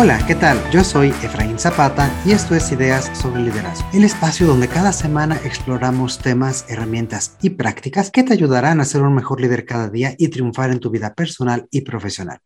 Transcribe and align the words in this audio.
Hola, 0.00 0.24
¿qué 0.28 0.36
tal? 0.36 0.56
Yo 0.70 0.84
soy 0.84 1.08
Efraín 1.08 1.58
Zapata 1.58 2.08
y 2.24 2.30
esto 2.30 2.54
es 2.54 2.70
Ideas 2.70 3.10
sobre 3.20 3.42
Liderazgo, 3.42 3.84
el 3.92 4.04
espacio 4.04 4.46
donde 4.46 4.68
cada 4.68 4.92
semana 4.92 5.40
exploramos 5.42 6.20
temas, 6.20 6.66
herramientas 6.68 7.36
y 7.42 7.50
prácticas 7.50 8.12
que 8.12 8.22
te 8.22 8.32
ayudarán 8.32 8.80
a 8.80 8.84
ser 8.84 9.02
un 9.02 9.16
mejor 9.16 9.40
líder 9.40 9.64
cada 9.64 9.90
día 9.90 10.14
y 10.16 10.28
triunfar 10.28 10.70
en 10.70 10.78
tu 10.78 10.90
vida 10.90 11.14
personal 11.14 11.66
y 11.72 11.80
profesional. 11.80 12.38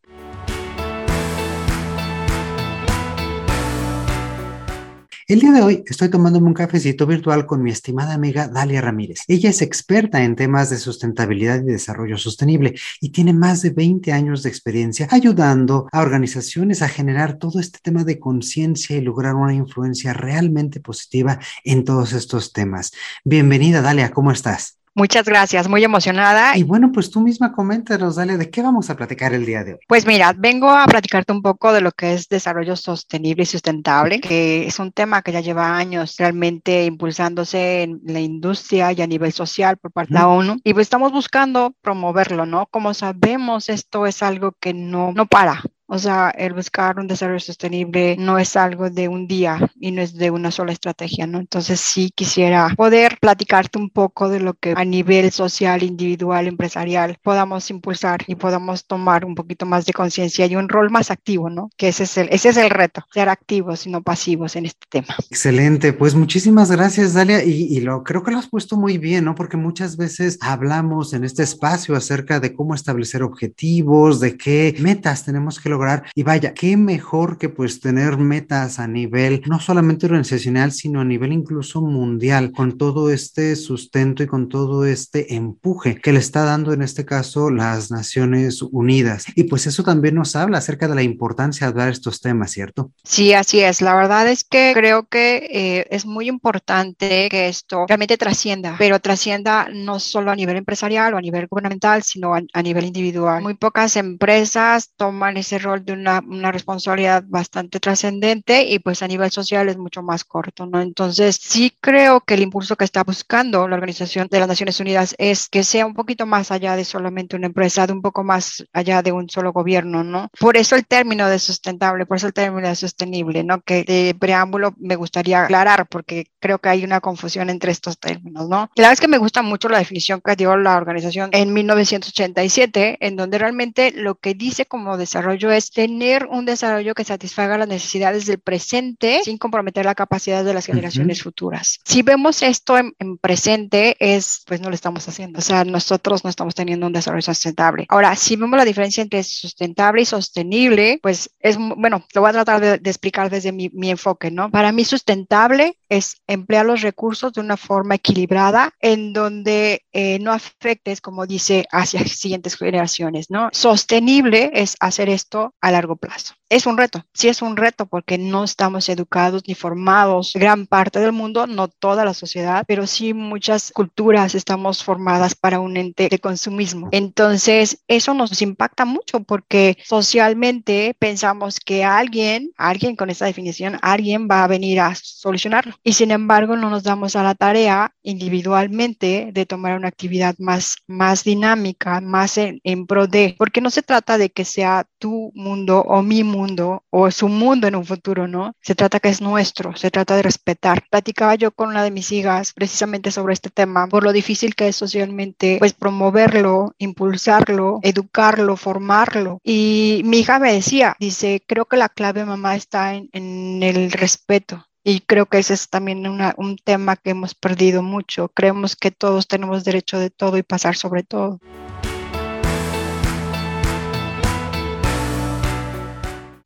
El 5.33 5.41
día 5.41 5.53
de 5.53 5.63
hoy 5.63 5.83
estoy 5.87 6.11
tomándome 6.11 6.49
un 6.49 6.53
cafecito 6.53 7.07
virtual 7.07 7.47
con 7.47 7.63
mi 7.63 7.71
estimada 7.71 8.13
amiga 8.13 8.49
Dalia 8.49 8.83
Ramírez. 8.83 9.21
Ella 9.29 9.49
es 9.49 9.63
experta 9.63 10.23
en 10.25 10.37
temas 10.37 10.69
de 10.69 10.77
sustentabilidad 10.77 11.63
y 11.63 11.73
desarrollo 11.73 12.19
sostenible 12.19 12.75
y 13.01 13.13
tiene 13.13 13.33
más 13.33 13.63
de 13.63 13.71
20 13.71 14.13
años 14.13 14.43
de 14.43 14.51
experiencia 14.51 15.09
ayudando 15.11 15.89
a 15.91 16.03
organizaciones 16.03 16.83
a 16.83 16.89
generar 16.91 17.39
todo 17.39 17.61
este 17.61 17.79
tema 17.83 18.05
de 18.05 18.21
conciencia 18.21 18.95
y 18.95 19.01
lograr 19.01 19.35
una 19.35 19.55
influencia 19.55 20.13
realmente 20.13 20.81
positiva 20.81 21.39
en 21.65 21.87
todos 21.87 22.13
estos 22.13 22.53
temas. 22.53 22.93
Bienvenida, 23.25 23.81
Dalia, 23.81 24.11
¿cómo 24.11 24.33
estás? 24.33 24.82
Muchas 24.95 25.25
gracias, 25.25 25.69
muy 25.69 25.83
emocionada. 25.83 26.57
Y 26.57 26.65
bueno, 26.65 26.93
pues 26.93 27.11
tú 27.11 27.21
misma 27.21 27.53
coméntanos, 27.53 28.17
dale, 28.17 28.37
¿de 28.37 28.51
qué 28.51 28.61
vamos 28.61 28.91
a 28.91 28.97
platicar 28.97 29.33
el 29.33 29.47
día 29.47 29.65
de 29.65 29.75
hoy? 29.75 29.79
Pues 29.89 30.07
mira, 30.07 30.35
vengo 30.37 30.69
a 30.69 30.85
platicarte 30.85 31.33
un 31.33 31.41
poco 31.41 31.73
de 31.73 31.81
lo 31.81 31.93
que 31.93 32.13
es 32.13 32.29
desarrollo 32.29 32.77
sostenible 32.77 33.45
y 33.45 33.47
sustentable, 33.47 34.21
que 34.21 34.67
es 34.67 34.79
un 34.79 34.93
tema 34.93 35.23
que 35.23 35.33
ya 35.33 35.41
lleva 35.41 35.77
años 35.77 36.17
realmente 36.19 36.85
impulsándose 36.85 37.85
en 37.85 38.03
la 38.05 38.21
industria 38.21 38.93
y 38.93 39.01
a 39.01 39.07
nivel 39.07 39.33
social 39.33 39.79
por 39.79 39.93
parte 39.93 40.13
de 40.13 40.21
la 40.21 40.29
ONU. 40.29 40.57
Y 40.63 40.75
pues 40.75 40.87
estamos 40.87 41.11
buscando 41.11 41.75
promoverlo, 41.81 42.45
¿no? 42.45 42.67
Como 42.67 42.93
sabemos, 42.93 43.71
esto 43.71 44.07
es 44.07 44.23
algo 44.23 44.53
que 44.61 44.75
no, 44.75 45.13
no 45.13 45.27
para. 45.27 45.63
O 45.95 45.99
sea, 45.99 46.31
el 46.31 46.55
buscar 46.55 46.99
un 46.99 47.07
desarrollo 47.07 47.39
sostenible 47.39 48.17
no 48.19 48.39
es 48.39 48.57
algo 48.57 48.89
de 48.89 49.09
un 49.09 49.27
día 49.27 49.71
y 49.79 49.93
no 49.93 50.01
es 50.01 50.15
de 50.15 50.31
una 50.31 50.51
sola 50.51 50.73
estrategia, 50.73 51.27
¿no? 51.27 51.39
Entonces 51.39 51.81
sí 51.81 52.11
quisiera 52.15 52.73
poder 52.79 53.19
platicarte 53.21 53.79
un 53.79 53.91
poco 53.91 54.31
de 54.31 54.41
lo 54.41 54.55
que 54.55 54.73
a 54.75 54.87
nivel 54.87 55.31
social, 55.33 55.83
individual, 55.83 56.47
empresarial 56.47 57.19
podamos 57.23 57.69
impulsar 57.69 58.23
y 58.27 58.37
podamos 58.37 58.87
tomar 58.87 59.27
un 59.27 59.35
poquito 59.35 59.67
más 59.67 59.85
de 59.85 59.93
conciencia 59.93 60.47
y 60.47 60.57
un 60.57 60.71
rol 60.71 60.89
más 60.89 61.11
activo, 61.11 61.51
¿no? 61.51 61.69
Que 61.77 61.89
ese 61.89 62.05
es 62.05 62.17
el, 62.17 62.29
ese 62.31 62.49
es 62.49 62.57
el 62.57 62.71
reto, 62.71 63.05
ser 63.13 63.29
activos 63.29 63.87
y 63.87 63.91
no 63.91 64.01
pasivos 64.01 64.57
en 64.57 64.65
este 64.65 64.87
tema. 64.89 65.15
Excelente, 65.29 65.93
pues 65.93 66.15
muchísimas 66.15 66.71
gracias, 66.71 67.13
Dalia, 67.13 67.45
y, 67.45 67.65
y 67.65 67.83
lo 67.83 68.03
creo 68.03 68.23
que 68.23 68.31
lo 68.31 68.39
has 68.39 68.49
puesto 68.49 68.79
muy 68.79 68.97
bien, 68.97 69.27
¿no? 69.27 69.35
Porque 69.35 69.59
muchas 69.59 69.99
veces 69.99 70.39
hablamos 70.41 71.13
en 71.13 71.25
este 71.25 71.43
espacio 71.43 71.95
acerca 71.95 72.41
de 72.41 72.55
cómo 72.55 72.75
establecer 72.75 73.23
objetivos, 73.23 74.21
de 74.21 74.39
qué 74.39 74.75
metas 74.79 75.27
tenemos 75.27 75.61
que 75.61 75.69
lograr 75.69 75.82
y 76.15 76.23
vaya, 76.23 76.55
qué 76.55 76.77
mejor 76.77 77.39
que 77.39 77.49
pues 77.49 77.81
tener 77.81 78.17
metas 78.17 78.79
a 78.79 78.87
nivel 78.87 79.43
no 79.47 79.61
solamente 79.61 80.07
organizacional, 80.07 80.73
sino 80.73 81.01
a 81.01 81.05
nivel 81.05 81.33
incluso 81.33 81.81
mundial, 81.81 82.53
con 82.53 82.79
todo 82.79 83.11
este 83.11 83.57
sustento 83.57 84.23
y 84.23 84.27
con 84.27 84.49
todo 84.49 84.85
este 84.85 85.35
empuje 85.35 85.97
que 85.97 86.13
le 86.13 86.19
está 86.19 86.45
dando 86.45 86.73
en 86.73 86.83
este 86.83 87.05
caso 87.05 87.51
las 87.51 87.91
Naciones 87.91 88.63
Unidas. 88.63 89.27
Y 89.35 89.45
pues 89.45 89.67
eso 89.67 89.83
también 89.83 90.15
nos 90.15 90.37
habla 90.37 90.59
acerca 90.59 90.89
de 90.89 90.95
la 90.95 91.03
importancia 91.03 91.67
de 91.67 91.71
hablar 91.71 91.89
estos 91.89 92.21
temas, 92.21 92.51
¿cierto? 92.53 92.93
Sí, 93.05 93.35
así 93.35 93.61
es. 93.61 93.81
La 93.81 93.95
verdad 93.95 94.29
es 94.29 94.45
que 94.45 94.73
creo 94.75 95.07
que 95.07 95.49
eh, 95.51 95.87
es 95.91 96.07
muy 96.07 96.29
importante 96.29 97.29
que 97.31 97.49
esto 97.49 97.87
realmente 97.89 98.17
trascienda, 98.17 98.77
pero 98.79 99.01
trascienda 99.01 99.69
no 99.73 99.99
solo 99.99 100.31
a 100.31 100.37
nivel 100.37 100.57
empresarial 100.57 101.15
o 101.15 101.17
a 101.17 101.23
nivel 101.23 101.47
gubernamental, 101.49 102.03
sino 102.03 102.35
a, 102.35 102.43
a 102.53 102.63
nivel 102.63 102.85
individual. 102.85 103.43
Muy 103.43 103.55
pocas 103.55 103.97
empresas 103.97 104.93
toman 104.97 105.37
ese 105.37 105.59
rol 105.59 105.72
de 105.81 105.93
una, 105.93 106.23
una 106.27 106.53
responsabilidad 106.53 107.25
bastante 107.27 107.81
trascendente 107.81 108.65
y 108.65 108.79
pues 108.79 109.03
a 109.03 109.09
nivel 109.09 109.31
social 109.31 109.69
es 109.69 109.77
mucho 109.79 110.03
más 110.03 110.25
corto, 110.25 110.67
¿no? 110.67 110.81
Entonces 110.81 111.39
sí 111.41 111.77
creo 111.81 112.21
que 112.21 112.35
el 112.35 112.43
impulso 112.43 112.77
que 112.77 112.85
está 112.85 113.05
buscando 113.05 113.67
la 113.69 113.77
Organización 113.77 114.29
de 114.31 114.39
las 114.39 114.49
Naciones 114.49 114.79
Unidas 114.81 115.15
es 115.19 115.49
que 115.49 115.65
sea 115.65 115.87
un 115.87 115.95
poquito 115.95 116.27
más 116.27 116.51
allá 116.51 116.77
de 116.77 116.85
solamente 116.85 117.37
una 117.37 117.47
empresa, 117.47 117.87
de 117.87 117.93
un 117.93 118.03
poco 118.03 118.25
más 118.25 118.65
allá 118.73 119.03
de 119.03 119.13
un 119.13 119.29
solo 119.29 119.53
gobierno, 119.53 120.05
¿no? 120.05 120.29
Por 120.39 120.57
eso 120.57 120.77
el 120.77 120.87
término 120.87 121.29
de 121.29 121.39
sustentable, 121.39 122.07
por 122.07 122.17
eso 122.17 122.27
el 122.27 122.33
término 122.33 122.69
de 122.69 122.77
sostenible, 122.77 123.45
¿no? 123.45 123.63
Que 123.63 123.85
de 123.85 124.15
preámbulo 124.19 124.75
me 124.79 124.97
gustaría 124.97 125.45
aclarar 125.45 125.87
porque 125.89 126.27
creo 126.39 126.59
que 126.59 126.69
hay 126.69 126.85
una 126.85 127.01
confusión 127.01 127.51
entre 127.51 127.73
estos 127.73 127.99
términos, 127.99 128.49
¿no? 128.49 128.71
La 128.75 128.83
verdad 128.83 128.93
es 128.93 129.01
que 129.01 129.09
me 129.09 129.19
gusta 129.19 129.43
mucho 129.43 129.69
la 129.69 129.79
definición 129.79 130.21
que 130.25 130.37
dio 130.37 130.57
la 130.57 130.77
organización 130.77 131.31
en 131.33 131.53
1987, 131.53 132.99
en 133.01 133.17
donde 133.17 133.39
realmente 133.39 133.93
lo 133.93 134.17
que 134.17 134.35
dice 134.35 134.67
como 134.67 134.97
desarrollo 134.97 135.51
es 135.51 135.62
tener 135.71 136.27
un 136.27 136.45
desarrollo 136.45 136.95
que 136.95 137.05
satisfaga 137.05 137.59
las 137.59 137.69
necesidades 137.69 138.27
del 138.27 138.39
presente 138.39 139.21
sin 139.25 139.39
comprometer 139.39 139.85
la 139.85 139.95
capacidad 139.95 140.45
de 140.45 140.55
las 140.55 140.67
generaciones 140.67 141.23
futuras. 141.23 141.81
Si 141.85 142.03
vemos 142.03 142.43
esto 142.43 142.77
en, 142.79 143.19
presente, 143.19 143.97
es, 143.99 144.43
pues 144.47 144.61
no 144.61 144.69
lo 144.69 144.75
estamos 144.75 145.07
haciendo. 145.09 145.39
O 145.39 145.43
sea, 145.43 145.65
nosotros 145.65 146.25
no 146.25 146.31
estamos 146.31 146.55
teniendo 146.55 146.87
un 146.87 146.93
desarrollo 146.93 147.23
sustentable. 147.23 147.87
Ahora, 147.89 148.17
si 148.17 148.37
vemos 148.37 148.57
la 148.57 148.65
diferencia 148.65 149.03
entre 149.03 149.23
sustentable 149.23 150.03
y 150.03 150.07
sostenible, 150.07 150.99
pues 151.03 151.31
es, 151.41 151.57
bueno, 151.59 152.05
lo 152.15 152.21
voy 152.21 152.31
a 152.31 152.33
tratar 152.33 152.61
de, 152.61 152.91
explicar 152.91 153.31
desde 153.31 153.53
mi, 153.53 153.71
mi 153.73 153.91
enfoque, 153.91 154.31
¿no? 154.31 154.51
Para 154.51 154.73
mí, 154.73 154.85
sustentable 154.85 155.79
es 155.89 156.17
emplear 156.27 156.67
los 156.67 156.81
recursos 156.81 157.33
de 157.33 157.41
una 157.41 157.57
forma 157.57 157.97
equilibrada 157.97 158.73
en 158.81 159.13
donde 159.13 159.85
eh, 159.93 160.19
no 160.21 160.33
afectes, 160.33 161.01
como 161.01 161.27
dice, 161.27 161.67
hacia 161.71 162.01
siguientes 162.07 162.57
generaciones, 162.57 163.31
¿no? 163.31 163.51
Sostenible 163.53 164.51
es 164.55 164.77
hacer 164.81 165.09
esto 165.09 165.42
a 165.61 165.71
largo 165.71 165.97
plazo. 165.97 166.35
Es 166.49 166.67
un 166.67 166.77
reto, 166.77 167.03
sí 167.15 167.29
es 167.29 167.41
un 167.41 167.57
reto 167.57 167.87
porque 167.87 168.19
no 168.19 168.45
estamos 168.45 168.89
educados 168.91 169.43
ni 169.47 169.55
formados 169.55 170.33
gran 170.35 170.67
parte 170.67 171.01
del 171.01 171.13
mundo, 171.13 171.47
no 171.47 171.69
toda 171.69 172.05
la 172.05 172.13
sociedad, 172.13 172.65
pero 172.69 172.87
sí 172.87 173.15
muchas 173.15 173.73
culturas 173.73 174.35
estamos 174.35 174.85
formadas 174.85 175.35
para 175.35 175.61
un 175.61 175.79
ente 175.79 176.09
de 176.11 176.19
consumismo. 176.19 176.91
Entonces, 176.93 177.83
eso 177.89 178.13
nos 178.13 178.43
impacta 178.43 178.85
mucho 178.85 179.21
porque 179.21 179.79
socialmente 179.85 180.95
pensamos 180.99 181.59
que 181.59 181.85
alguien, 181.85 182.51
alguien 182.57 182.97
con 182.97 183.09
esa 183.09 183.25
definición, 183.25 183.79
alguien 183.81 184.29
va 184.31 184.45
a 184.45 184.49
venir 184.49 184.81
a 184.81 184.95
solucionarlo. 184.95 185.75
Y 185.83 185.95
sin 185.95 186.11
embargo, 186.11 186.57
no 186.57 186.69
nos 186.69 186.83
damos 186.83 187.17
a 187.17 187.23
la 187.23 187.35
tarea 187.35 187.95
individualmente 188.03 189.31
de 189.33 189.47
tomar 189.47 189.77
una 189.77 189.89
actividad 189.89 190.35
más, 190.39 190.77
más 190.87 191.25
dinámica, 191.25 192.01
más 192.01 192.37
en, 192.37 192.61
en 192.65 192.87
pro 192.87 193.07
de, 193.07 193.35
porque 193.39 193.61
no 193.61 193.71
se 193.71 193.83
trata 193.83 194.19
de 194.19 194.31
que 194.31 194.45
sea 194.45 194.87
tu 194.99 195.32
mundo 195.35 195.81
o 195.83 196.03
mi 196.03 196.25
mundo 196.25 196.85
o 196.91 197.11
su 197.11 197.29
mundo 197.29 197.67
en 197.67 197.77
un 197.77 197.85
futuro, 197.85 198.29
¿no? 198.29 198.55
Se 198.61 198.75
trata 198.75 199.01
que 199.01 199.09
es 199.09 199.21
nuestro, 199.21 199.77
se 199.77 199.91
trata 199.91 200.17
de 200.17 200.23
respetar. 200.23 200.85
Platicaba 200.91 201.35
yo 201.35 201.51
con 201.51 201.71
una 201.71 201.85
de 201.85 201.91
mis 201.91 202.13
hijas 202.13 202.53
precisamente 202.53 203.11
sobre 203.11 203.35
este 203.35 203.51
tema, 203.51 203.87
por 203.87 204.05
lo 204.05 204.13
difícil 204.13 204.55
que 204.55 204.69
es 204.69 204.77
socialmente, 204.77 205.57
pues 205.59 205.73
promoverlo, 205.73 206.75
impulsarlo, 206.79 207.81
educarlo, 207.83 208.57
formarlo. 208.57 209.41
Y 209.45 210.03
mi 210.05 210.21
hija 210.21 210.39
me 210.39 210.53
decía, 210.53 210.97
dice, 210.99 211.43
creo 211.47 211.67
que 211.67 211.77
la 211.77 211.89
clave, 211.89 212.25
mamá, 212.25 212.57
está 212.57 212.95
en, 212.95 213.09
en 213.13 213.63
el 213.63 213.93
respeto. 213.93 214.67
Y 214.85 215.01
creo 215.01 215.27
que 215.27 215.39
ese 215.39 215.55
es 215.55 215.69
también 215.69 216.07
una, 216.09 216.35
un 216.37 216.57
tema 216.57 216.97
que 216.97 217.11
hemos 217.11 217.35
perdido 217.35 217.83
mucho. 217.83 218.29
Creemos 218.29 218.75
que 218.75 218.91
todos 218.91 219.29
tenemos 219.29 219.65
derecho 219.65 219.99
de 219.99 220.11
todo 220.11 220.39
y 220.39 220.43
pasar 220.43 220.75
sobre 220.77 221.05
todo. 221.05 221.39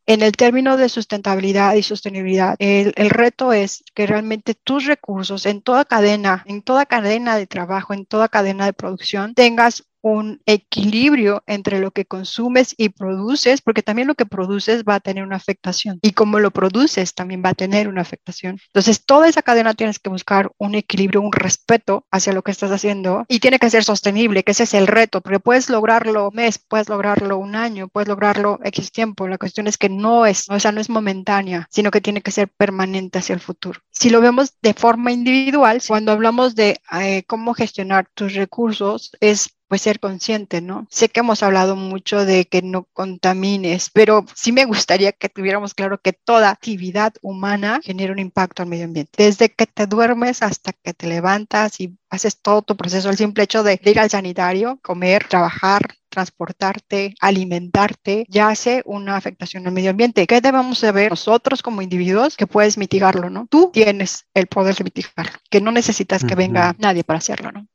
En 0.06 0.22
el 0.22 0.32
término 0.32 0.76
de 0.76 0.88
sustentabilidad 0.88 1.74
y 1.74 1.82
sostenibilidad, 1.82 2.54
el, 2.60 2.92
el, 2.96 3.10
reto 3.10 3.52
es 3.52 3.82
que 3.92 4.06
realmente 4.06 4.54
tus 4.54 4.86
recursos 4.86 5.46
en 5.46 5.62
toda 5.62 5.84
cadena, 5.84 6.44
en 6.46 6.62
toda 6.62 6.86
cadena 6.86 7.36
de 7.36 7.48
trabajo, 7.48 7.92
en 7.92 8.06
toda 8.06 8.28
cadena 8.28 8.66
de 8.66 8.72
producción, 8.72 9.34
tengas 9.34 9.84
un 10.06 10.40
equilibrio 10.46 11.42
entre 11.48 11.80
lo 11.80 11.90
que 11.90 12.04
consumes 12.04 12.74
y 12.76 12.90
produces, 12.90 13.60
porque 13.60 13.82
también 13.82 14.06
lo 14.06 14.14
que 14.14 14.24
produces 14.24 14.84
va 14.84 14.94
a 14.94 15.00
tener 15.00 15.24
una 15.24 15.34
afectación 15.34 15.98
y 16.00 16.12
como 16.12 16.38
lo 16.38 16.52
produces 16.52 17.12
también 17.12 17.42
va 17.44 17.48
a 17.48 17.54
tener 17.54 17.88
una 17.88 18.02
afectación. 18.02 18.60
Entonces, 18.68 19.04
toda 19.04 19.28
esa 19.28 19.42
cadena 19.42 19.74
tienes 19.74 19.98
que 19.98 20.08
buscar 20.08 20.52
un 20.58 20.76
equilibrio, 20.76 21.22
un 21.22 21.32
respeto 21.32 22.06
hacia 22.12 22.32
lo 22.32 22.42
que 22.42 22.52
estás 22.52 22.70
haciendo 22.70 23.24
y 23.26 23.40
tiene 23.40 23.58
que 23.58 23.68
ser 23.68 23.82
sostenible, 23.82 24.44
que 24.44 24.52
ese 24.52 24.62
es 24.62 24.74
el 24.74 24.86
reto, 24.86 25.22
porque 25.22 25.40
puedes 25.40 25.68
lograrlo 25.68 26.28
un 26.28 26.36
mes, 26.36 26.58
puedes 26.58 26.88
lograrlo 26.88 27.38
un 27.38 27.56
año, 27.56 27.88
puedes 27.88 28.06
lograrlo 28.06 28.60
X 28.62 28.92
tiempo. 28.92 29.26
La 29.26 29.38
cuestión 29.38 29.66
es 29.66 29.76
que 29.76 29.88
no 29.88 30.24
es, 30.24 30.48
o 30.48 30.60
sea, 30.60 30.70
no 30.70 30.80
es 30.80 30.88
momentánea, 30.88 31.66
sino 31.68 31.90
que 31.90 32.00
tiene 32.00 32.22
que 32.22 32.30
ser 32.30 32.48
permanente 32.48 33.18
hacia 33.18 33.34
el 33.34 33.40
futuro. 33.40 33.80
Si 33.90 34.10
lo 34.10 34.20
vemos 34.20 34.54
de 34.62 34.72
forma 34.72 35.10
individual, 35.10 35.82
cuando 35.84 36.12
hablamos 36.12 36.54
de 36.54 36.80
eh, 36.92 37.24
cómo 37.26 37.54
gestionar 37.54 38.06
tus 38.14 38.34
recursos, 38.34 39.10
es 39.20 39.55
pues 39.68 39.82
ser 39.82 40.00
consciente, 40.00 40.60
¿no? 40.60 40.86
Sé 40.90 41.08
que 41.08 41.20
hemos 41.20 41.42
hablado 41.42 41.76
mucho 41.76 42.24
de 42.24 42.46
que 42.46 42.62
no 42.62 42.84
contamines, 42.92 43.90
pero 43.90 44.24
sí 44.34 44.52
me 44.52 44.64
gustaría 44.64 45.12
que 45.12 45.28
tuviéramos 45.28 45.74
claro 45.74 46.00
que 46.00 46.12
toda 46.12 46.50
actividad 46.50 47.14
humana 47.22 47.80
genera 47.82 48.12
un 48.12 48.18
impacto 48.18 48.62
al 48.62 48.68
medio 48.68 48.84
ambiente. 48.84 49.12
Desde 49.16 49.50
que 49.50 49.66
te 49.66 49.86
duermes 49.86 50.42
hasta 50.42 50.72
que 50.72 50.94
te 50.94 51.06
levantas 51.06 51.80
y 51.80 51.96
haces 52.10 52.40
todo 52.40 52.62
tu 52.62 52.76
proceso, 52.76 53.10
el 53.10 53.16
simple 53.16 53.44
hecho 53.44 53.62
de 53.62 53.80
ir 53.84 54.00
al 54.00 54.10
sanitario, 54.10 54.78
comer, 54.82 55.26
trabajar, 55.28 55.82
transportarte, 56.16 57.14
alimentarte, 57.20 58.24
ya 58.30 58.48
hace 58.48 58.82
una 58.86 59.16
afectación 59.16 59.66
al 59.66 59.72
medio 59.74 59.90
ambiente. 59.90 60.26
¿Qué 60.26 60.40
debemos 60.40 60.78
saber 60.78 61.10
nosotros 61.10 61.62
como 61.62 61.82
individuos 61.82 62.38
que 62.38 62.46
puedes 62.46 62.78
mitigarlo, 62.78 63.28
¿no? 63.28 63.46
Tú 63.50 63.70
tienes 63.70 64.24
el 64.32 64.46
poder 64.46 64.74
de 64.76 64.84
mitigarlo, 64.84 65.38
que 65.50 65.60
no 65.60 65.72
necesitas 65.72 66.24
que 66.24 66.34
venga 66.34 66.74
nadie 66.78 67.04
para 67.04 67.18
hacerlo, 67.18 67.52
¿no? 67.52 67.66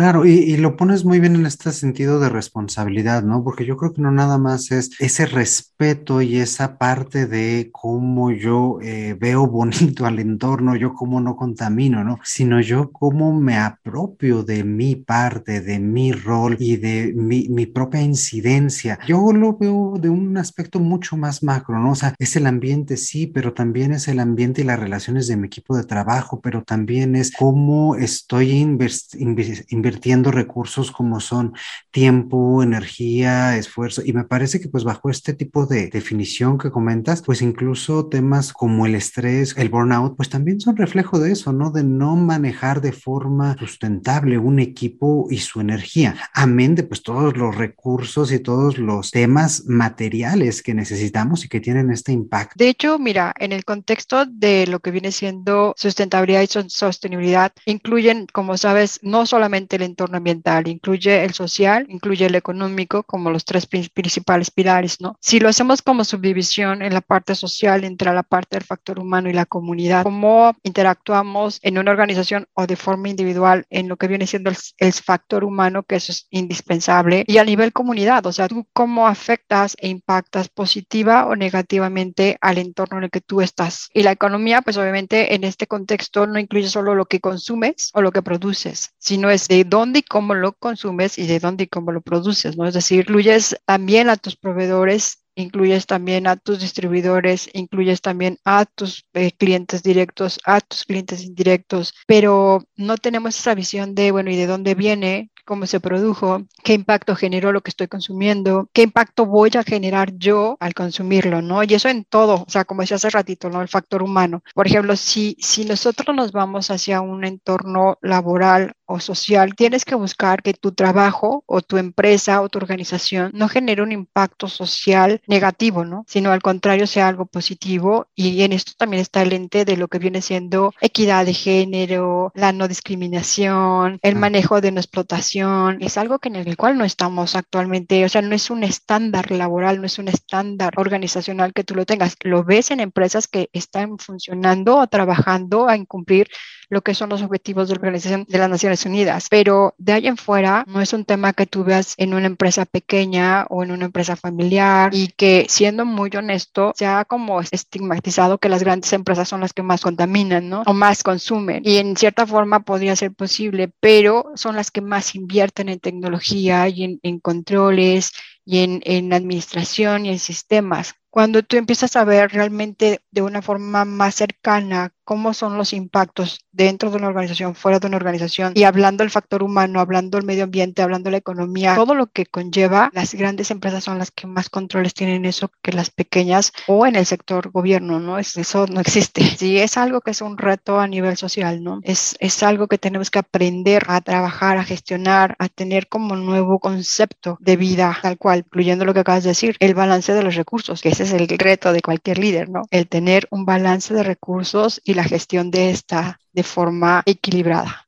Claro, 0.00 0.24
y, 0.24 0.56
lo 0.56 0.76
pones 0.78 1.04
muy 1.04 1.20
bien 1.20 1.34
en 1.34 1.44
este 1.44 1.72
sentido 1.72 2.20
de 2.20 2.30
responsabilidad, 2.30 3.22
¿no? 3.22 3.44
Porque 3.44 3.66
yo 3.66 3.76
creo 3.76 3.92
que 3.92 4.00
no 4.00 4.10
nada 4.10 4.38
más 4.38 4.70
es 4.70 4.92
ese 4.98 5.26
respeto 5.26 6.22
y 6.22 6.38
esa 6.38 6.78
parte 6.78 7.26
de 7.26 7.68
cómo 7.70 8.30
yo 8.30 8.78
eh, 8.80 9.14
veo 9.20 9.46
bonito 9.46 10.06
al 10.06 10.18
entorno, 10.18 10.74
yo 10.74 10.94
cómo 10.94 11.20
no 11.20 11.36
contamino, 11.36 12.02
¿no? 12.02 12.18
Sino 12.24 12.62
yo 12.62 12.90
cómo 12.92 13.38
me 13.38 13.58
apropio 13.58 14.42
de 14.42 14.64
mi 14.64 14.96
parte, 14.96 15.60
de 15.60 15.78
mi 15.78 16.12
rol 16.12 16.56
y 16.58 16.78
de 16.78 17.12
mi, 17.14 17.50
mi 17.50 17.66
propia 17.66 18.00
incidencia. 18.00 18.98
Yo 19.06 19.32
lo 19.34 19.58
veo 19.58 19.98
de 20.00 20.08
un 20.08 20.38
aspecto 20.38 20.80
mucho 20.80 21.18
más 21.18 21.42
macro, 21.42 21.78
¿no? 21.78 21.90
O 21.90 21.94
sea, 21.94 22.14
es 22.18 22.36
el 22.36 22.46
ambiente, 22.46 22.96
sí, 22.96 23.26
pero 23.26 23.52
también 23.52 23.92
es 23.92 24.08
el 24.08 24.20
ambiente 24.20 24.62
y 24.62 24.64
las 24.64 24.80
relaciones 24.80 25.26
de 25.26 25.36
mi 25.36 25.48
equipo 25.48 25.76
de 25.76 25.84
trabajo, 25.84 26.40
pero 26.40 26.62
también 26.62 27.16
es 27.16 27.32
cómo 27.36 27.96
estoy 27.96 28.52
invirtiendo 28.52 29.89
invirtiendo 29.90 30.30
recursos 30.30 30.92
como 30.92 31.18
son 31.18 31.52
tiempo, 31.90 32.62
energía, 32.62 33.56
esfuerzo. 33.56 34.02
Y 34.04 34.12
me 34.12 34.22
parece 34.22 34.60
que 34.60 34.68
pues 34.68 34.84
bajo 34.84 35.10
este 35.10 35.34
tipo 35.34 35.66
de 35.66 35.88
definición 35.88 36.58
que 36.58 36.70
comentas, 36.70 37.22
pues 37.22 37.42
incluso 37.42 38.06
temas 38.06 38.52
como 38.52 38.86
el 38.86 38.94
estrés, 38.94 39.56
el 39.56 39.68
burnout, 39.68 40.16
pues 40.16 40.28
también 40.28 40.60
son 40.60 40.76
reflejo 40.76 41.18
de 41.18 41.32
eso, 41.32 41.52
¿no? 41.52 41.72
De 41.72 41.82
no 41.82 42.14
manejar 42.14 42.80
de 42.80 42.92
forma 42.92 43.56
sustentable 43.58 44.38
un 44.38 44.60
equipo 44.60 45.26
y 45.28 45.38
su 45.38 45.60
energía. 45.60 46.14
Amén 46.34 46.76
de 46.76 46.84
pues 46.84 47.02
todos 47.02 47.36
los 47.36 47.56
recursos 47.56 48.30
y 48.30 48.38
todos 48.38 48.78
los 48.78 49.10
temas 49.10 49.64
materiales 49.66 50.62
que 50.62 50.72
necesitamos 50.72 51.44
y 51.44 51.48
que 51.48 51.60
tienen 51.60 51.90
este 51.90 52.12
impacto. 52.12 52.54
De 52.56 52.68
hecho, 52.68 52.96
mira, 53.00 53.34
en 53.40 53.50
el 53.50 53.64
contexto 53.64 54.24
de 54.24 54.68
lo 54.68 54.78
que 54.78 54.92
viene 54.92 55.10
siendo 55.10 55.74
sustentabilidad 55.76 56.42
y 56.42 56.68
sostenibilidad, 56.68 57.52
incluyen, 57.66 58.28
como 58.32 58.56
sabes, 58.56 59.00
no 59.02 59.26
solamente 59.26 59.69
el 59.76 59.82
entorno 59.82 60.18
ambiental, 60.18 60.68
incluye 60.68 61.24
el 61.24 61.32
social, 61.32 61.86
incluye 61.88 62.26
el 62.26 62.34
económico 62.34 63.02
como 63.02 63.30
los 63.30 63.44
tres 63.44 63.66
principales 63.66 64.50
pilares, 64.50 65.00
¿no? 65.00 65.16
Si 65.20 65.40
lo 65.40 65.48
hacemos 65.48 65.82
como 65.82 66.04
subdivisión 66.04 66.82
en 66.82 66.94
la 66.94 67.00
parte 67.00 67.34
social, 67.34 67.84
entre 67.84 68.12
la 68.12 68.22
parte 68.22 68.56
del 68.56 68.64
factor 68.64 68.98
humano 68.98 69.28
y 69.28 69.32
la 69.32 69.46
comunidad, 69.46 70.02
cómo 70.02 70.54
interactuamos 70.62 71.58
en 71.62 71.78
una 71.78 71.90
organización 71.90 72.46
o 72.54 72.66
de 72.66 72.76
forma 72.76 73.08
individual 73.08 73.66
en 73.70 73.88
lo 73.88 73.96
que 73.96 74.08
viene 74.08 74.26
siendo 74.26 74.50
el, 74.50 74.92
factor 74.92 75.44
humano, 75.44 75.82
que 75.82 75.96
eso 75.96 76.12
es 76.12 76.26
indispensable, 76.30 77.24
y 77.26 77.38
a 77.38 77.44
nivel 77.44 77.72
comunidad, 77.72 78.26
o 78.26 78.32
sea, 78.32 78.48
tú 78.48 78.66
cómo 78.72 79.06
afectas 79.06 79.76
e 79.78 79.88
impactas 79.88 80.48
positiva 80.48 81.26
o 81.26 81.36
negativamente 81.36 82.36
al 82.40 82.58
entorno 82.58 82.98
en 82.98 83.04
el 83.04 83.10
que 83.10 83.20
tú 83.20 83.40
estás. 83.40 83.88
Y 83.94 84.02
la 84.02 84.12
economía, 84.12 84.62
pues 84.62 84.76
obviamente 84.76 85.34
en 85.34 85.44
este 85.44 85.66
contexto 85.66 86.26
no 86.26 86.38
incluye 86.38 86.68
solo 86.68 86.94
lo 86.94 87.06
que 87.06 87.20
consumes 87.20 87.90
o 87.94 88.02
lo 88.02 88.12
que 88.12 88.22
produces, 88.22 88.94
sino 88.98 89.30
es 89.30 89.48
de 89.48 89.59
dónde 89.64 90.00
y 90.00 90.02
cómo 90.02 90.34
lo 90.34 90.52
consumes 90.52 91.18
y 91.18 91.26
de 91.26 91.40
dónde 91.40 91.64
y 91.64 91.66
cómo 91.68 91.92
lo 91.92 92.00
produces, 92.00 92.56
¿no? 92.56 92.66
Es 92.66 92.74
decir, 92.74 93.00
incluyes 93.00 93.58
también 93.66 94.08
a 94.10 94.16
tus 94.16 94.36
proveedores, 94.36 95.24
incluyes 95.34 95.86
también 95.86 96.26
a 96.26 96.36
tus 96.36 96.60
distribuidores, 96.60 97.48
incluyes 97.52 98.00
también 98.00 98.38
a 98.44 98.64
tus 98.66 99.06
eh, 99.14 99.32
clientes 99.32 99.82
directos, 99.82 100.38
a 100.44 100.60
tus 100.60 100.84
clientes 100.84 101.24
indirectos, 101.24 101.94
pero 102.06 102.64
no 102.76 102.96
tenemos 102.96 103.38
esa 103.38 103.54
visión 103.54 103.94
de, 103.94 104.10
bueno, 104.10 104.30
¿y 104.30 104.36
de 104.36 104.46
dónde 104.46 104.74
viene? 104.74 105.30
Cómo 105.50 105.66
se 105.66 105.80
produjo, 105.80 106.44
qué 106.62 106.74
impacto 106.74 107.16
generó 107.16 107.50
lo 107.50 107.60
que 107.60 107.70
estoy 107.70 107.88
consumiendo, 107.88 108.68
qué 108.72 108.82
impacto 108.82 109.26
voy 109.26 109.50
a 109.58 109.64
generar 109.64 110.16
yo 110.16 110.56
al 110.60 110.74
consumirlo, 110.74 111.42
¿no? 111.42 111.64
Y 111.64 111.74
eso 111.74 111.88
en 111.88 112.04
todo, 112.04 112.44
o 112.46 112.48
sea, 112.48 112.64
como 112.64 112.82
decía 112.82 112.98
hace 112.98 113.10
ratito, 113.10 113.50
¿no? 113.50 113.60
El 113.60 113.66
factor 113.66 114.00
humano. 114.00 114.44
Por 114.54 114.68
ejemplo, 114.68 114.94
si, 114.94 115.36
si 115.40 115.64
nosotros 115.64 116.14
nos 116.14 116.30
vamos 116.30 116.70
hacia 116.70 117.00
un 117.00 117.24
entorno 117.24 117.98
laboral 118.00 118.74
o 118.86 119.00
social, 119.00 119.56
tienes 119.56 119.84
que 119.84 119.96
buscar 119.96 120.42
que 120.42 120.54
tu 120.54 120.70
trabajo 120.70 121.42
o 121.46 121.62
tu 121.62 121.78
empresa 121.78 122.42
o 122.42 122.48
tu 122.48 122.58
organización 122.58 123.30
no 123.34 123.48
genere 123.48 123.82
un 123.82 123.90
impacto 123.90 124.46
social 124.46 125.20
negativo, 125.26 125.84
¿no? 125.84 126.04
Sino 126.06 126.30
al 126.30 126.42
contrario 126.42 126.86
sea 126.86 127.08
algo 127.08 127.26
positivo 127.26 128.06
y 128.14 128.42
en 128.42 128.52
esto 128.52 128.72
también 128.76 129.00
está 129.00 129.22
el 129.22 129.32
ente 129.32 129.64
de 129.64 129.76
lo 129.76 129.88
que 129.88 129.98
viene 129.98 130.22
siendo 130.22 130.72
equidad 130.80 131.24
de 131.26 131.34
género, 131.34 132.30
la 132.34 132.52
no 132.52 132.68
discriminación, 132.68 133.98
el 134.02 134.14
manejo 134.14 134.60
de 134.60 134.70
no 134.70 134.80
explotación 134.80 135.39
es 135.80 135.98
algo 135.98 136.18
que 136.18 136.28
en 136.28 136.36
el 136.36 136.56
cual 136.56 136.78
no 136.78 136.84
estamos 136.84 137.36
actualmente, 137.36 138.04
o 138.04 138.08
sea, 138.08 138.22
no 138.22 138.34
es 138.34 138.50
un 138.50 138.64
estándar 138.64 139.30
laboral, 139.30 139.80
no 139.80 139.86
es 139.86 139.98
un 139.98 140.08
estándar 140.08 140.72
organizacional 140.76 141.52
que 141.52 141.64
tú 141.64 141.74
lo 141.74 141.86
tengas. 141.86 142.16
Lo 142.22 142.44
ves 142.44 142.70
en 142.70 142.80
empresas 142.80 143.28
que 143.28 143.48
están 143.52 143.98
funcionando 143.98 144.76
o 144.78 144.86
trabajando 144.86 145.68
a 145.68 145.76
cumplir 145.86 146.28
lo 146.70 146.82
que 146.82 146.94
son 146.94 147.10
los 147.10 147.22
objetivos 147.22 147.68
de 147.68 147.74
la 147.74 147.80
Organización 147.80 148.24
de 148.28 148.38
las 148.38 148.48
Naciones 148.48 148.86
Unidas. 148.86 149.26
Pero 149.28 149.74
de 149.76 149.92
ahí 149.92 150.06
en 150.06 150.16
fuera 150.16 150.64
no 150.66 150.80
es 150.80 150.92
un 150.92 151.04
tema 151.04 151.32
que 151.32 151.46
tú 151.46 151.64
veas 151.64 151.94
en 151.98 152.14
una 152.14 152.26
empresa 152.26 152.64
pequeña 152.64 153.46
o 153.50 153.62
en 153.62 153.72
una 153.72 153.86
empresa 153.86 154.16
familiar 154.16 154.94
y 154.94 155.08
que 155.08 155.46
siendo 155.48 155.84
muy 155.84 156.10
honesto 156.16 156.72
se 156.76 156.86
ha 156.86 157.04
como 157.04 157.40
estigmatizado 157.40 158.38
que 158.38 158.48
las 158.48 158.62
grandes 158.62 158.92
empresas 158.92 159.28
son 159.28 159.40
las 159.40 159.52
que 159.52 159.62
más 159.62 159.82
contaminan, 159.82 160.48
¿no? 160.48 160.62
O 160.66 160.72
más 160.72 161.02
consumen. 161.02 161.62
Y 161.64 161.78
en 161.78 161.96
cierta 161.96 162.26
forma 162.26 162.60
podría 162.60 162.96
ser 162.96 163.12
posible, 163.12 163.70
pero 163.80 164.32
son 164.36 164.56
las 164.56 164.70
que 164.70 164.80
más 164.80 165.14
invierten 165.14 165.68
en 165.68 165.80
tecnología 165.80 166.68
y 166.68 166.84
en, 166.84 167.00
en 167.02 167.18
controles 167.18 168.12
y 168.44 168.60
en, 168.60 168.80
en 168.84 169.12
administración 169.12 170.06
y 170.06 170.10
en 170.10 170.18
sistemas. 170.18 170.94
Cuando 171.10 171.42
tú 171.42 171.56
empiezas 171.56 171.96
a 171.96 172.04
ver 172.04 172.30
realmente 172.30 173.00
de 173.10 173.22
una 173.22 173.42
forma 173.42 173.84
más 173.84 174.14
cercana 174.14 174.92
cómo 175.10 175.34
son 175.34 175.58
los 175.58 175.72
impactos 175.72 176.46
dentro 176.52 176.88
de 176.88 176.96
una 176.96 177.08
organización, 177.08 177.56
fuera 177.56 177.80
de 177.80 177.88
una 177.88 177.96
organización, 177.96 178.52
y 178.54 178.62
hablando 178.62 179.02
del 179.02 179.10
factor 179.10 179.42
humano, 179.42 179.80
hablando 179.80 180.16
del 180.16 180.24
medio 180.24 180.44
ambiente, 180.44 180.82
hablando 180.82 181.10
la 181.10 181.16
economía, 181.16 181.74
todo 181.74 181.96
lo 181.96 182.06
que 182.06 182.26
conlleva, 182.26 182.90
las 182.92 183.12
grandes 183.14 183.50
empresas 183.50 183.82
son 183.82 183.98
las 183.98 184.12
que 184.12 184.28
más 184.28 184.48
controles 184.48 184.94
tienen 184.94 185.24
eso 185.24 185.50
que 185.62 185.72
las 185.72 185.90
pequeñas 185.90 186.52
o 186.68 186.86
en 186.86 186.94
el 186.94 187.06
sector 187.06 187.50
gobierno, 187.50 187.98
¿no? 187.98 188.20
Eso 188.20 188.66
no 188.68 188.78
existe. 188.78 189.24
Sí, 189.36 189.58
es 189.58 189.76
algo 189.76 190.00
que 190.00 190.12
es 190.12 190.20
un 190.20 190.38
reto 190.38 190.78
a 190.78 190.86
nivel 190.86 191.16
social, 191.16 191.64
¿no? 191.64 191.80
Es, 191.82 192.14
es 192.20 192.44
algo 192.44 192.68
que 192.68 192.78
tenemos 192.78 193.10
que 193.10 193.18
aprender 193.18 193.82
a 193.88 194.00
trabajar, 194.02 194.58
a 194.58 194.62
gestionar, 194.62 195.34
a 195.40 195.48
tener 195.48 195.88
como 195.88 196.14
nuevo 196.14 196.60
concepto 196.60 197.36
de 197.40 197.56
vida, 197.56 197.98
tal 198.00 198.16
cual, 198.16 198.44
incluyendo 198.46 198.84
lo 198.84 198.94
que 198.94 199.00
acabas 199.00 199.24
de 199.24 199.30
decir, 199.30 199.56
el 199.58 199.74
balance 199.74 200.14
de 200.14 200.22
los 200.22 200.36
recursos, 200.36 200.82
que 200.82 200.90
ese 200.90 201.02
es 201.02 201.12
el 201.12 201.26
reto 201.26 201.72
de 201.72 201.82
cualquier 201.82 202.18
líder, 202.18 202.48
¿no? 202.48 202.62
El 202.70 202.86
tener 202.86 203.26
un 203.32 203.44
balance 203.44 203.92
de 203.92 204.04
recursos 204.04 204.80
y 204.84 204.94
la 204.94 204.99
gestión 205.04 205.50
de 205.50 205.70
esta 205.70 206.20
de 206.32 206.42
forma 206.42 207.02
equilibrada. 207.06 207.84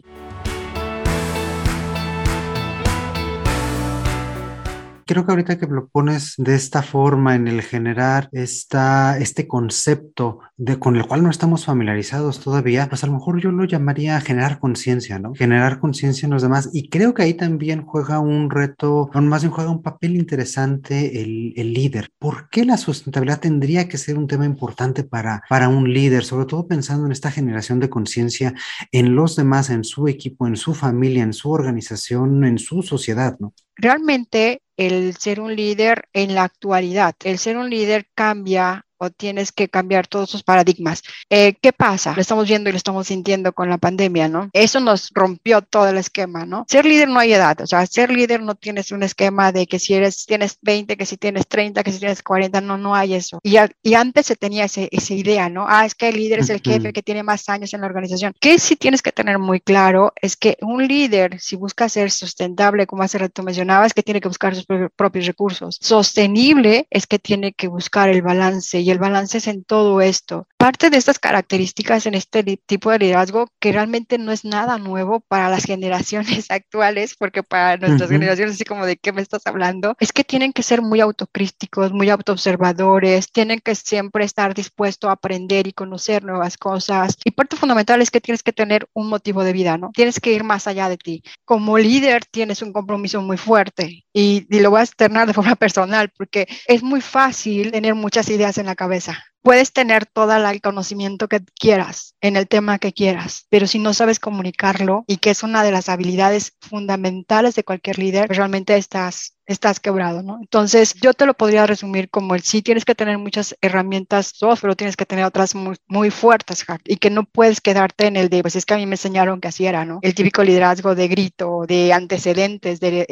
Creo 5.07 5.25
que 5.25 5.33
ahorita 5.33 5.59
que 5.59 5.67
lo 5.67 5.89
pones 5.89 6.35
de 6.37 6.55
esta 6.55 6.83
forma 6.83 7.35
en 7.35 7.49
el 7.49 7.63
generar 7.63 8.29
esta, 8.33 9.19
este 9.19 9.47
concepto 9.47 10.41
de, 10.57 10.79
con 10.79 10.97
el 10.97 11.07
cual 11.07 11.23
no 11.23 11.31
estamos 11.31 11.65
familiarizados 11.65 12.41
todavía, 12.41 12.89
pues 12.89 13.05
a 13.05 13.07
lo 13.07 13.15
mejor 13.15 13.41
yo 13.41 13.51
lo 13.51 13.65
llamaría 13.65 14.21
generar 14.21 14.59
conciencia, 14.59 15.19
¿no? 15.19 15.35
Generar 15.35 15.79
conciencia 15.81 16.27
en 16.27 16.33
los 16.33 16.43
demás. 16.43 16.71
Y 16.73 16.89
creo 16.89 17.15
que 17.15 17.23
ahí 17.23 17.35
también 17.35 17.83
juega 17.83 18.21
un 18.21 18.51
reto, 18.51 19.11
o 19.13 19.21
más 19.21 19.43
bien 19.43 19.53
juega 19.53 19.71
un 19.71 19.83
papel 19.83 20.17
interesante 20.17 21.23
el, 21.23 21.53
el 21.57 21.73
líder. 21.73 22.11
¿Por 22.19 22.49
qué 22.49 22.65
la 22.65 22.77
sustentabilidad 22.77 23.41
tendría 23.41 23.89
que 23.89 23.99
ser 23.99 24.19
un 24.19 24.27
tema 24.27 24.45
importante 24.45 25.05
para, 25.05 25.43
para 25.49 25.69
un 25.69 25.93
líder? 25.93 26.25
Sobre 26.25 26.47
todo 26.47 26.67
pensando 26.67 27.07
en 27.07 27.13
esta 27.13 27.31
generación 27.31 27.81
de 27.81 27.91
conciencia 27.91 28.55
en 28.91 29.15
los 29.15 29.37
demás, 29.37 29.71
en 29.71 29.85
su 29.85 30.09
equipo, 30.09 30.47
en 30.47 30.57
su 30.57 30.75
familia, 30.75 31.23
en 31.23 31.33
su 31.33 31.51
organización, 31.51 32.45
en 32.45 32.59
su 32.59 32.83
sociedad, 32.83 33.37
¿no? 33.39 33.55
Realmente 33.77 34.63
el 34.77 35.17
ser 35.17 35.41
un 35.41 35.57
líder 35.57 36.09
en 36.13 36.35
la 36.35 36.45
actualidad, 36.45 37.15
el 37.25 37.39
ser 37.39 37.57
un 37.57 37.71
líder 37.71 38.07
cambia 38.15 38.85
o 39.03 39.11
tienes 39.11 39.51
que 39.51 39.69
cambiar 39.69 40.07
todos 40.07 40.31
sus 40.31 40.45
paradigmas. 40.45 41.03
Eh, 41.29 41.55
¿Qué 41.61 41.73
pasa? 41.73 42.15
Lo 42.15 42.21
estamos 42.21 42.47
viendo 42.47 42.71
y 42.71 42.73
lo 42.73 42.77
estamos 42.77 43.09
sintiendo 43.09 43.53
con 43.53 43.69
la 43.69 43.79
pandemia, 43.79 44.29
¿no? 44.29 44.49
Eso 44.53 44.79
nos 44.79 45.11
rompió 45.13 45.61
todo 45.61 45.89
el 45.89 45.97
esquema, 45.97 46.47
¿no? 46.47 46.67
Ser 46.69 46.87
líder 46.87 47.09
no 47.09 47.19
hay 47.19 47.33
edad, 47.33 47.61
o 47.61 47.67
sea, 47.67 47.85
ser 47.87 48.13
líder 48.13 48.43
no 48.43 48.55
tienes 48.55 48.93
un 48.93 49.03
esquema 49.03 49.51
de 49.51 49.67
que 49.67 49.81
si 49.81 49.95
eres, 49.95 50.25
tienes 50.25 50.59
20, 50.63 50.97
que 50.97 51.05
si 51.05 51.17
tienes 51.17 51.49
30, 51.49 51.83
que 51.83 51.91
si 51.91 51.99
tienes 51.99 52.23
40, 52.23 52.61
no, 52.61 52.79
no 52.79 52.95
hay 52.95 53.15
eso. 53.15 53.41
Y, 53.43 53.57
y 53.83 53.95
antes 53.95 54.27
se 54.27 54.37
tenía 54.37 54.67
ese, 54.67 54.89
esa 54.93 55.15
idea, 55.15 55.49
¿no? 55.49 55.67
Ah, 55.69 55.85
es 55.85 55.97
que 55.97 56.09
el 56.09 56.17
líder 56.17 56.41
es 56.41 56.51
el 56.51 56.61
jefe 56.61 56.93
que 56.93 57.03
tiene 57.03 57.25
más 57.25 57.49
años 57.49 57.75
en 57.75 57.81
la 57.81 57.89
organización. 57.89 58.35
Que 58.39 58.61
sí 58.61 58.77
tienes 58.77 59.03
que 59.03 59.11
tener 59.11 59.41
muy 59.41 59.61
claro 59.61 60.13
es 60.21 60.37
que 60.37 60.57
un 60.61 60.87
líder, 60.87 61.41
si 61.41 61.57
busca 61.57 61.89
ser 61.89 62.13
sustentable, 62.13 62.87
como 62.87 63.03
hace 63.03 63.19
rato 63.19 63.43
mencionabas, 63.43 63.95
que 63.95 64.05
tiene 64.05 64.21
que 64.21 64.29
buscar 64.29 64.55
sus 64.55 64.67
propios 64.95 65.27
recursos. 65.27 65.79
Sostenible 65.81 66.87
es 66.91 67.09
que 67.09 67.19
tiene 67.19 67.53
que 67.53 67.67
buscar 67.67 68.09
el 68.09 68.23
balance 68.23 68.79
y 68.79 68.92
el 68.93 68.99
balance 68.99 69.39
es 69.39 69.47
en 69.49 69.65
todo 69.65 70.01
esto. 70.01 70.47
Parte 70.63 70.91
de 70.91 70.97
estas 70.97 71.19
características 71.19 72.07
en 72.07 72.15
este 72.15 72.45
tipo 72.67 72.93
de 72.93 73.01
liderazgo 73.01 73.49
que 73.59 73.73
realmente 73.73 74.17
no 74.17 74.31
es 74.31 74.45
nada 74.45 74.79
nuevo 74.79 75.19
para 75.19 75.51
las 75.51 75.65
generaciones 75.73 76.53
actuales, 76.53 77.17
porque 77.19 77.43
para 77.43 77.79
nuestras 77.79 78.11
generaciones 78.11 78.55
así 78.55 78.65
como 78.65 78.87
de 78.87 78.97
qué 78.97 79.11
me 79.11 79.23
estás 79.23 79.45
hablando, 79.49 79.97
es 79.99 80.13
que 80.13 80.23
tienen 80.23 80.53
que 80.53 80.63
ser 80.63 80.81
muy 80.81 81.01
autocríticos, 81.01 81.93
muy 81.93 82.11
autoobservadores, 82.11 83.33
tienen 83.33 83.59
que 83.59 83.75
siempre 83.75 84.25
estar 84.25 84.55
dispuestos 84.55 85.11
a 85.11 85.15
aprender 85.15 85.67
y 85.67 85.73
conocer 85.73 86.23
nuevas 86.23 86.57
cosas. 86.57 87.17
Y 87.25 87.33
parte 87.33 87.57
fundamental 87.57 88.01
es 88.01 88.13
que 88.13 88.21
tienes 88.21 88.45
que 88.45 88.53
tener 88.53 88.87
un 88.93 89.09
motivo 89.09 89.43
de 89.43 89.53
vida, 89.53 89.79
¿no? 89.79 89.91
Tienes 89.93 90.21
que 90.21 90.33
ir 90.33 90.45
más 90.45 90.69
allá 90.69 90.89
de 90.89 90.97
ti. 90.97 91.25
Como 91.45 91.77
líder 91.77 92.25
tienes 92.31 92.63
un 92.63 92.73
compromiso 92.73 93.21
muy 93.21 93.37
fuerte 93.37 94.05
y, 94.13 94.47
y 94.49 94.61
lo 94.61 94.71
voy 94.71 94.79
a 94.79 94.85
externar 94.85 95.27
de 95.27 95.35
forma 95.35 95.57
personal 95.57 96.13
porque 96.17 96.47
es 96.69 96.85
muy 96.85 97.01
fácil 97.01 97.73
tener 97.73 97.97
muchas 97.97 98.29
ideas 98.29 98.59
en 98.59 98.67
la 98.67 98.77
cabeza 98.77 99.25
puedes 99.43 99.73
tener 99.73 100.07
todo 100.07 100.35
el 100.35 100.61
conocimiento 100.61 101.29
que 101.29 101.41
quieras 101.59 102.15
en 102.21 102.37
el 102.37 102.49
tema 102.49 102.79
que 102.79 102.93
quieras, 102.93 103.47
pero 103.51 103.67
si 103.67 103.79
no 103.79 103.93
sabes 103.93 104.21
comunicarlo 104.21 105.05
y 105.07 105.19
que 105.19 105.31
es 105.31 105.43
una 105.43 105.63
de 105.65 105.73
las 105.73 105.89
habilidades 105.89 106.57
fundamentales 106.61 107.55
de 107.55 107.65
cualquier 107.65 107.99
líder, 107.99 108.29
realmente 108.29 108.77
estás 108.77 109.37
estás 109.47 109.81
quebrado, 109.81 110.23
¿no? 110.23 110.39
Entonces, 110.41 110.95
yo 110.95 111.15
te 111.15 111.27
lo 111.27 111.35
podría 111.35 111.67
resumir 111.67 112.11
como 112.11 112.35
el 112.35 112.43
sí, 112.43 112.63
tienes 112.63 112.85
que 112.85 112.95
tener 112.95 113.19
muchas 113.19 113.57
herramientas 113.61 114.33
soft, 114.35 114.61
pero 114.63 114.77
tienes 114.77 114.97
que 114.97 115.07
tener 115.07 115.25
otras 115.25 115.55
muy, 115.55 115.77
muy 115.89 116.11
fuertes, 116.11 116.65
y 116.85 116.97
que 116.97 117.11
no 117.11 117.25
puedes 117.25 117.61
quedarte 117.61 118.07
en 118.07 118.17
el 118.17 118.29
de, 118.29 118.43
pues 118.43 118.57
es 118.57 118.65
que 118.65 118.75
a 118.75 118.77
mí 118.77 118.87
me 118.87 118.95
enseñaron 118.95 119.41
que 119.41 119.49
así 119.49 119.67
era, 119.67 119.85
¿no? 119.85 119.99
El 120.03 120.15
típico 120.15 120.43
liderazgo 120.43 120.95
de 120.95 121.09
grito, 121.09 121.65
de 121.67 121.93
antecedentes, 121.93 122.81
de 122.81 123.07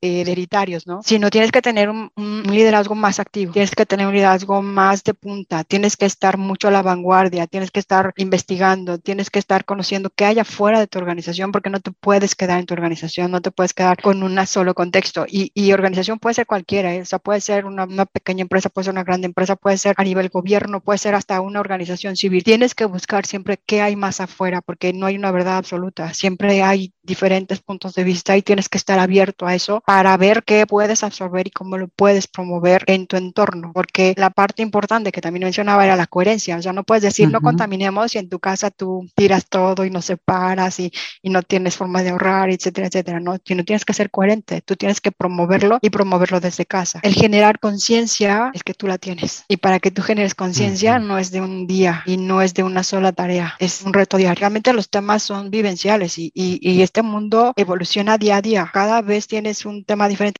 hereditarios, 0.00 0.86
¿no? 0.86 1.02
Sino 1.02 1.30
tienes 1.30 1.52
que 1.52 1.62
tener 1.62 1.88
un, 1.88 2.10
un, 2.16 2.42
liderazgo 2.42 2.94
más 2.94 3.20
activo, 3.20 3.52
tienes 3.52 3.74
que 3.74 3.86
tener 3.86 4.06
un 4.06 4.14
liderazgo 4.14 4.62
más 4.62 5.02
de 5.04 5.14
punta, 5.14 5.64
tienes 5.64 5.96
que 5.96 6.06
estar 6.06 6.38
mucho 6.38 6.68
a 6.68 6.70
la 6.70 6.82
vanguardia, 6.82 7.46
tienes 7.46 7.70
que 7.70 7.80
estar 7.80 8.12
investigando, 8.16 8.98
tienes 8.98 9.30
que 9.30 9.38
estar 9.38 9.64
conociendo 9.64 10.10
qué 10.14 10.24
hay 10.24 10.38
afuera 10.38 10.80
de 10.80 10.86
tu 10.86 10.98
organización, 10.98 11.52
porque 11.52 11.70
no 11.70 11.80
te 11.80 11.92
puedes 11.92 12.34
quedar 12.34 12.60
en 12.60 12.66
tu 12.66 12.74
organización, 12.74 13.30
no 13.30 13.40
te 13.40 13.50
puedes 13.50 13.74
quedar 13.74 14.00
con 14.00 14.22
un 14.22 14.46
solo 14.46 14.74
contexto. 14.74 15.24
Y 15.28 15.41
y, 15.54 15.72
organización 15.72 16.18
puede 16.18 16.34
ser 16.34 16.46
cualquiera, 16.46 16.94
¿eh? 16.94 17.02
o 17.02 17.04
sea, 17.04 17.18
puede 17.18 17.40
ser 17.40 17.64
una, 17.64 17.84
una, 17.84 18.06
pequeña 18.06 18.42
empresa, 18.42 18.68
puede 18.68 18.84
ser 18.86 18.92
una 18.92 19.04
grande 19.04 19.26
empresa, 19.26 19.56
puede 19.56 19.78
ser 19.78 19.94
a 19.98 20.04
nivel 20.04 20.28
gobierno, 20.28 20.80
puede 20.80 20.98
ser 20.98 21.14
hasta 21.14 21.40
una 21.40 21.60
organización 21.60 22.16
civil. 22.16 22.44
Tienes 22.44 22.74
que 22.74 22.84
buscar 22.84 23.26
siempre 23.26 23.58
qué 23.64 23.82
hay 23.82 23.96
más 23.96 24.20
afuera, 24.20 24.60
porque 24.60 24.92
no 24.92 25.06
hay 25.06 25.16
una 25.16 25.30
verdad 25.30 25.56
absoluta, 25.56 26.12
siempre 26.14 26.62
hay 26.62 26.92
diferentes 27.02 27.60
puntos 27.60 27.94
de 27.94 28.04
vista 28.04 28.36
y 28.36 28.42
tienes 28.42 28.68
que 28.68 28.78
estar 28.78 28.98
abierto 28.98 29.46
a 29.46 29.54
eso 29.54 29.82
para 29.84 30.16
ver 30.16 30.44
qué 30.44 30.66
puedes 30.66 31.02
absorber 31.02 31.48
y 31.48 31.50
cómo 31.50 31.76
lo 31.76 31.88
puedes 31.88 32.26
promover 32.26 32.84
en 32.86 33.06
tu 33.06 33.16
entorno, 33.16 33.72
porque 33.74 34.14
la 34.16 34.30
parte 34.30 34.62
importante 34.62 35.12
que 35.12 35.20
también 35.20 35.44
mencionaba 35.44 35.84
era 35.84 35.96
la 35.96 36.06
coherencia, 36.06 36.56
o 36.56 36.62
sea, 36.62 36.72
no 36.72 36.84
puedes 36.84 37.02
decir 37.02 37.30
no 37.30 37.40
contaminemos 37.40 38.14
y 38.14 38.18
en 38.18 38.28
tu 38.28 38.38
casa 38.38 38.70
tú 38.70 39.08
tiras 39.14 39.48
todo 39.48 39.84
y 39.84 39.90
no 39.90 40.02
separas 40.02 40.78
y, 40.80 40.92
y 41.20 41.30
no 41.30 41.42
tienes 41.42 41.76
forma 41.76 42.02
de 42.02 42.10
ahorrar, 42.10 42.50
etcétera, 42.50 42.86
etcétera, 42.86 43.20
no, 43.20 43.32
no 43.32 43.64
tienes 43.64 43.84
que 43.84 43.92
ser 43.92 44.10
coherente, 44.10 44.60
tú 44.62 44.76
tienes 44.76 45.00
que 45.00 45.10
promover 45.10 45.32
promoverlo 45.32 45.78
y 45.80 45.90
promoverlo 45.90 46.40
desde 46.40 46.66
casa. 46.66 47.00
El 47.02 47.14
generar 47.14 47.58
conciencia 47.58 48.50
es 48.54 48.62
que 48.62 48.74
tú 48.74 48.86
la 48.86 48.98
tienes. 48.98 49.44
Y 49.48 49.56
para 49.56 49.80
que 49.80 49.90
tú 49.90 50.02
generes 50.02 50.34
conciencia 50.34 50.98
no 50.98 51.18
es 51.18 51.30
de 51.30 51.40
un 51.40 51.66
día 51.66 52.02
y 52.06 52.16
no 52.16 52.42
es 52.42 52.54
de 52.54 52.62
una 52.62 52.82
sola 52.82 53.12
tarea, 53.12 53.54
es 53.58 53.82
un 53.82 53.92
reto 53.92 54.16
diario. 54.16 54.40
Realmente 54.40 54.72
los 54.72 54.90
temas 54.90 55.22
son 55.22 55.50
vivenciales 55.50 56.18
y, 56.18 56.30
y, 56.34 56.58
y 56.60 56.82
este 56.94 57.00
mundo 57.00 57.54
evoluciona 57.56 58.18
día 58.18 58.36
a 58.36 58.42
día. 58.42 58.70
Cada 58.70 59.00
vez 59.00 59.26
tienes 59.26 59.64
un 59.64 59.82
tema 59.82 60.08
diferente. 60.08 60.38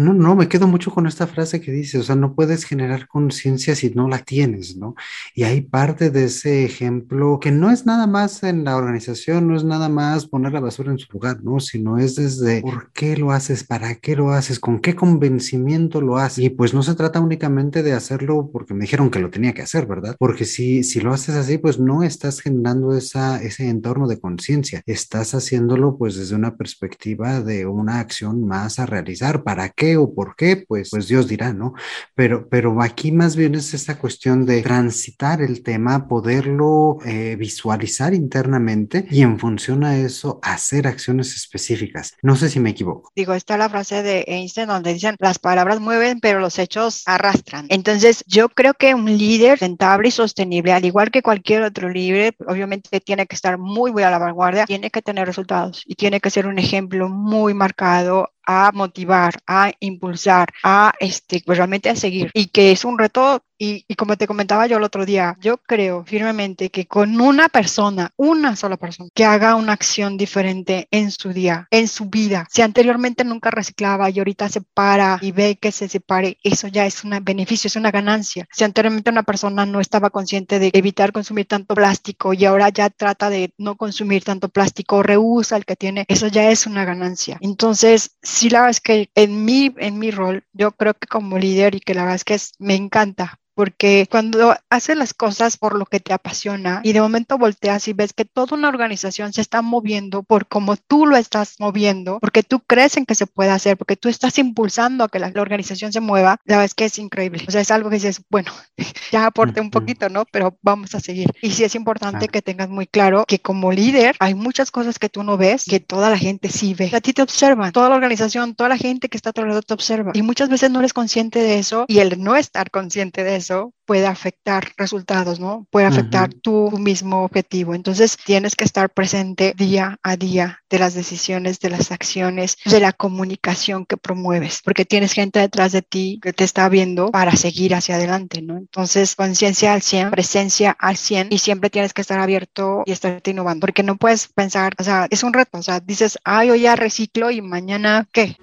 No, 0.00 0.14
no, 0.14 0.34
me 0.34 0.48
quedo 0.48 0.66
mucho 0.66 0.90
con 0.90 1.06
esta 1.06 1.26
frase 1.26 1.60
que 1.60 1.70
dice, 1.72 1.98
o 1.98 2.02
sea, 2.02 2.16
no 2.16 2.34
puedes 2.34 2.64
generar 2.64 3.06
conciencia 3.06 3.76
si 3.76 3.90
no 3.90 4.08
la 4.08 4.20
tienes, 4.20 4.78
¿no? 4.78 4.94
Y 5.34 5.42
hay 5.42 5.60
parte 5.60 6.08
de 6.08 6.24
ese 6.24 6.64
ejemplo 6.64 7.38
que 7.38 7.50
no 7.50 7.70
es 7.70 7.84
nada 7.84 8.06
más 8.06 8.42
en 8.42 8.64
la 8.64 8.78
organización, 8.78 9.46
no 9.46 9.56
es 9.56 9.62
nada 9.62 9.90
más 9.90 10.26
poner 10.26 10.54
la 10.54 10.60
basura 10.60 10.90
en 10.90 10.98
su 10.98 11.12
lugar, 11.12 11.44
¿no? 11.44 11.60
Sino 11.60 11.98
es 11.98 12.14
desde 12.14 12.62
por 12.62 12.90
qué 12.92 13.14
lo 13.18 13.30
haces, 13.30 13.62
para 13.62 13.94
qué 13.96 14.16
lo 14.16 14.30
haces, 14.30 14.58
con 14.58 14.80
qué 14.80 14.96
convencimiento 14.96 16.00
lo 16.00 16.16
haces. 16.16 16.46
Y 16.46 16.48
pues 16.48 16.72
no 16.72 16.82
se 16.82 16.94
trata 16.94 17.20
únicamente 17.20 17.82
de 17.82 17.92
hacerlo 17.92 18.48
porque 18.50 18.72
me 18.72 18.84
dijeron 18.84 19.10
que 19.10 19.18
lo 19.18 19.28
tenía 19.28 19.52
que 19.52 19.60
hacer, 19.60 19.84
¿verdad? 19.84 20.16
Porque 20.18 20.46
si, 20.46 20.82
si 20.82 21.00
lo 21.00 21.12
haces 21.12 21.34
así, 21.34 21.58
pues 21.58 21.78
no 21.78 22.04
estás 22.04 22.40
generando 22.40 22.96
esa, 22.96 23.42
ese 23.42 23.68
entorno 23.68 24.08
de 24.08 24.18
conciencia, 24.18 24.82
estás 24.86 25.34
haciéndolo 25.34 25.98
pues 25.98 26.16
desde 26.16 26.36
una 26.36 26.56
perspectiva 26.56 27.42
de 27.42 27.66
una 27.66 28.00
acción 28.00 28.46
más 28.46 28.78
a 28.78 28.86
realizar. 28.86 29.42
¿Para 29.42 29.68
qué? 29.68 29.89
O 29.96 30.14
por 30.14 30.36
qué, 30.36 30.64
pues, 30.66 30.90
pues 30.90 31.08
Dios 31.08 31.28
dirá, 31.28 31.52
¿no? 31.52 31.74
Pero, 32.14 32.48
pero 32.48 32.80
aquí 32.82 33.12
más 33.12 33.36
bien 33.36 33.54
es 33.54 33.74
esta 33.74 33.98
cuestión 33.98 34.46
de 34.46 34.62
transitar 34.62 35.42
el 35.42 35.62
tema, 35.62 36.08
poderlo 36.08 36.98
eh, 37.04 37.36
visualizar 37.36 38.14
internamente 38.14 39.06
y 39.10 39.22
en 39.22 39.38
función 39.38 39.84
a 39.84 39.96
eso 39.96 40.40
hacer 40.42 40.86
acciones 40.86 41.34
específicas. 41.34 42.16
No 42.22 42.36
sé 42.36 42.48
si 42.48 42.60
me 42.60 42.70
equivoco. 42.70 43.10
Digo, 43.14 43.34
está 43.34 43.56
la 43.56 43.68
frase 43.68 44.02
de 44.02 44.24
Einstein 44.26 44.68
donde 44.68 44.94
dicen 44.94 45.16
las 45.18 45.38
palabras 45.38 45.80
mueven, 45.80 46.20
pero 46.20 46.40
los 46.40 46.58
hechos 46.58 47.02
arrastran. 47.06 47.66
Entonces, 47.68 48.24
yo 48.26 48.48
creo 48.48 48.74
que 48.74 48.94
un 48.94 49.06
líder 49.06 49.58
rentable 49.60 50.08
y 50.08 50.12
sostenible, 50.12 50.72
al 50.72 50.84
igual 50.84 51.10
que 51.10 51.22
cualquier 51.22 51.62
otro 51.62 51.88
líder, 51.88 52.34
obviamente 52.46 53.00
tiene 53.00 53.26
que 53.26 53.34
estar 53.34 53.58
muy, 53.58 53.92
muy 53.92 54.02
a 54.02 54.10
la 54.10 54.18
vanguardia, 54.18 54.66
tiene 54.66 54.90
que 54.90 55.02
tener 55.02 55.26
resultados 55.26 55.82
y 55.86 55.94
tiene 55.94 56.20
que 56.20 56.30
ser 56.30 56.46
un 56.46 56.58
ejemplo 56.58 57.08
muy 57.08 57.54
marcado 57.54 58.30
a 58.50 58.72
motivar, 58.72 59.34
a 59.46 59.70
impulsar, 59.78 60.48
a 60.64 60.92
este, 60.98 61.40
pues 61.46 61.56
realmente 61.56 61.88
a 61.88 61.94
seguir. 61.94 62.32
Y 62.34 62.46
que 62.46 62.72
es 62.72 62.84
un 62.84 62.98
reto 62.98 63.44
y, 63.60 63.84
como 63.94 64.16
te 64.16 64.26
comentaba 64.26 64.66
yo 64.66 64.78
el 64.78 64.82
otro 64.82 65.04
día, 65.04 65.36
yo 65.40 65.58
creo 65.58 66.02
firmemente 66.06 66.70
que 66.70 66.86
con 66.86 67.20
una 67.20 67.50
persona, 67.50 68.10
una 68.16 68.56
sola 68.56 68.78
persona, 68.78 69.10
que 69.14 69.26
haga 69.26 69.54
una 69.54 69.74
acción 69.74 70.16
diferente 70.16 70.88
en 70.90 71.10
su 71.10 71.34
día, 71.34 71.68
en 71.70 71.86
su 71.86 72.06
vida, 72.06 72.46
si 72.50 72.62
anteriormente 72.62 73.22
nunca 73.22 73.50
reciclaba 73.50 74.08
y 74.08 74.18
ahorita 74.18 74.48
se 74.48 74.62
para 74.62 75.18
y 75.20 75.32
ve 75.32 75.58
que 75.60 75.72
se 75.72 75.88
separe, 75.88 76.38
eso 76.42 76.68
ya 76.68 76.86
es 76.86 77.04
un 77.04 77.18
beneficio, 77.22 77.68
es 77.68 77.76
una 77.76 77.90
ganancia. 77.90 78.48
Si 78.50 78.64
anteriormente 78.64 79.10
una 79.10 79.24
persona 79.24 79.66
no 79.66 79.80
estaba 79.80 80.08
consciente 80.08 80.58
de 80.58 80.70
evitar 80.72 81.12
consumir 81.12 81.46
tanto 81.46 81.74
plástico 81.74 82.32
y 82.32 82.46
ahora 82.46 82.70
ya 82.70 82.88
trata 82.88 83.28
de 83.28 83.52
no 83.58 83.76
consumir 83.76 84.24
tanto 84.24 84.48
plástico, 84.48 85.02
rehúsa 85.02 85.58
el 85.58 85.66
que 85.66 85.76
tiene, 85.76 86.06
eso 86.08 86.28
ya 86.28 86.50
es 86.50 86.66
una 86.66 86.86
ganancia. 86.86 87.36
Entonces, 87.42 88.16
sí 88.22 88.48
la 88.48 88.60
verdad 88.60 88.70
es 88.70 88.80
que 88.80 89.10
en 89.14 89.44
mi, 89.44 89.74
en 89.76 89.98
mi 89.98 90.10
rol, 90.10 90.44
yo 90.54 90.72
creo 90.72 90.94
que 90.94 91.06
como 91.06 91.36
líder 91.36 91.74
y 91.74 91.80
que 91.80 91.94
la 91.94 92.02
verdad 92.04 92.16
es 92.16 92.24
que 92.24 92.38
me 92.58 92.74
encanta 92.74 93.38
porque 93.60 94.06
cuando 94.10 94.56
haces 94.70 94.96
las 94.96 95.12
cosas 95.12 95.58
por 95.58 95.78
lo 95.78 95.84
que 95.84 96.00
te 96.00 96.14
apasiona 96.14 96.80
y 96.82 96.94
de 96.94 97.02
momento 97.02 97.36
volteas 97.36 97.88
y 97.88 97.92
ves 97.92 98.14
que 98.14 98.24
toda 98.24 98.56
una 98.56 98.70
organización 98.70 99.34
se 99.34 99.42
está 99.42 99.60
moviendo 99.60 100.22
por 100.22 100.46
como 100.46 100.78
tú 100.78 101.04
lo 101.04 101.18
estás 101.18 101.56
moviendo, 101.58 102.20
porque 102.20 102.42
tú 102.42 102.60
crees 102.60 102.96
en 102.96 103.04
que 103.04 103.14
se 103.14 103.26
puede 103.26 103.50
hacer, 103.50 103.76
porque 103.76 103.96
tú 103.96 104.08
estás 104.08 104.38
impulsando 104.38 105.04
a 105.04 105.10
que 105.10 105.18
la, 105.18 105.30
organización 105.36 105.92
se 105.92 106.00
mueva, 106.00 106.38
sabes 106.48 106.72
que 106.72 106.86
es 106.86 106.98
increíble. 106.98 107.44
O 107.46 107.50
sea, 107.50 107.60
es 107.60 107.70
algo 107.70 107.90
que 107.90 107.96
dices, 107.96 108.22
bueno, 108.30 108.50
ya 109.12 109.26
aporté 109.26 109.60
un 109.60 109.70
poquito, 109.70 110.08
¿no? 110.08 110.24
Pero 110.32 110.56
vamos 110.62 110.94
a 110.94 111.00
seguir. 111.00 111.30
Y 111.42 111.50
sí 111.50 111.62
es 111.62 111.74
importante 111.74 112.28
que 112.28 112.40
tengas 112.40 112.70
muy 112.70 112.86
claro 112.86 113.26
que 113.28 113.40
como 113.40 113.72
líder 113.72 114.16
hay 114.20 114.32
muchas 114.32 114.70
cosas 114.70 114.98
que 114.98 115.10
tú 115.10 115.22
no 115.22 115.36
ves, 115.36 115.66
que 115.66 115.80
toda 115.80 116.08
la 116.08 116.16
gente 116.16 116.48
sí 116.48 116.72
ve. 116.72 116.90
A 116.94 117.02
ti 117.02 117.12
te 117.12 117.20
observan, 117.20 117.72
toda 117.72 117.90
la 117.90 117.96
organización, 117.96 118.54
toda 118.54 118.70
la 118.70 118.78
gente 118.78 119.10
que 119.10 119.18
está 119.18 119.30
a 119.30 119.32
tu 119.34 119.42
alrededor 119.42 119.66
te 119.66 119.74
observa. 119.74 120.12
Y 120.14 120.22
muchas 120.22 120.48
veces 120.48 120.70
no 120.70 120.78
eres 120.78 120.94
consciente 120.94 121.40
de 121.40 121.58
eso 121.58 121.84
y 121.88 121.98
el 121.98 122.22
no 122.22 122.36
estar 122.36 122.70
consciente 122.70 123.22
de 123.22 123.36
eso 123.36 123.49
puede 123.90 124.06
afectar 124.06 124.72
resultados, 124.76 125.40
¿no? 125.40 125.66
Puede 125.70 125.86
afectar 125.86 126.32
tu 126.32 126.70
mismo 126.78 127.24
objetivo. 127.24 127.74
Entonces, 127.74 128.16
tienes 128.24 128.54
que 128.54 128.64
estar 128.64 128.88
presente 128.90 129.52
día 129.56 129.98
a 130.04 130.16
día 130.16 130.62
de 130.70 130.78
las 130.78 130.94
decisiones, 130.94 131.58
de 131.58 131.70
las 131.70 131.90
acciones, 131.90 132.56
de 132.64 132.78
la 132.78 132.92
comunicación 132.92 133.86
que 133.86 133.96
promueves, 133.96 134.60
porque 134.64 134.84
tienes 134.84 135.12
gente 135.12 135.40
detrás 135.40 135.72
de 135.72 135.82
ti 135.82 136.20
que 136.22 136.32
te 136.32 136.44
está 136.44 136.68
viendo 136.68 137.10
para 137.10 137.34
seguir 137.34 137.74
hacia 137.74 137.96
adelante, 137.96 138.42
¿no? 138.42 138.56
Entonces, 138.56 139.16
conciencia 139.16 139.72
al 139.72 139.82
100, 139.82 140.10
presencia 140.12 140.70
al 140.78 140.96
100 140.96 141.28
y 141.30 141.38
siempre 141.38 141.68
tienes 141.68 141.92
que 141.92 142.02
estar 142.02 142.20
abierto 142.20 142.82
y 142.86 142.92
estar 142.92 143.20
innovando, 143.26 143.66
porque 143.66 143.82
no 143.82 143.96
puedes 143.96 144.28
pensar, 144.28 144.72
o 144.78 144.84
sea, 144.84 145.08
es 145.10 145.24
un 145.24 145.32
reto, 145.32 145.58
o 145.58 145.62
sea, 145.62 145.80
dices, 145.80 146.16
ay, 146.22 146.50
hoy 146.50 146.60
ya 146.60 146.76
reciclo 146.76 147.32
y 147.32 147.42
mañana, 147.42 148.06
¿qué? 148.12 148.36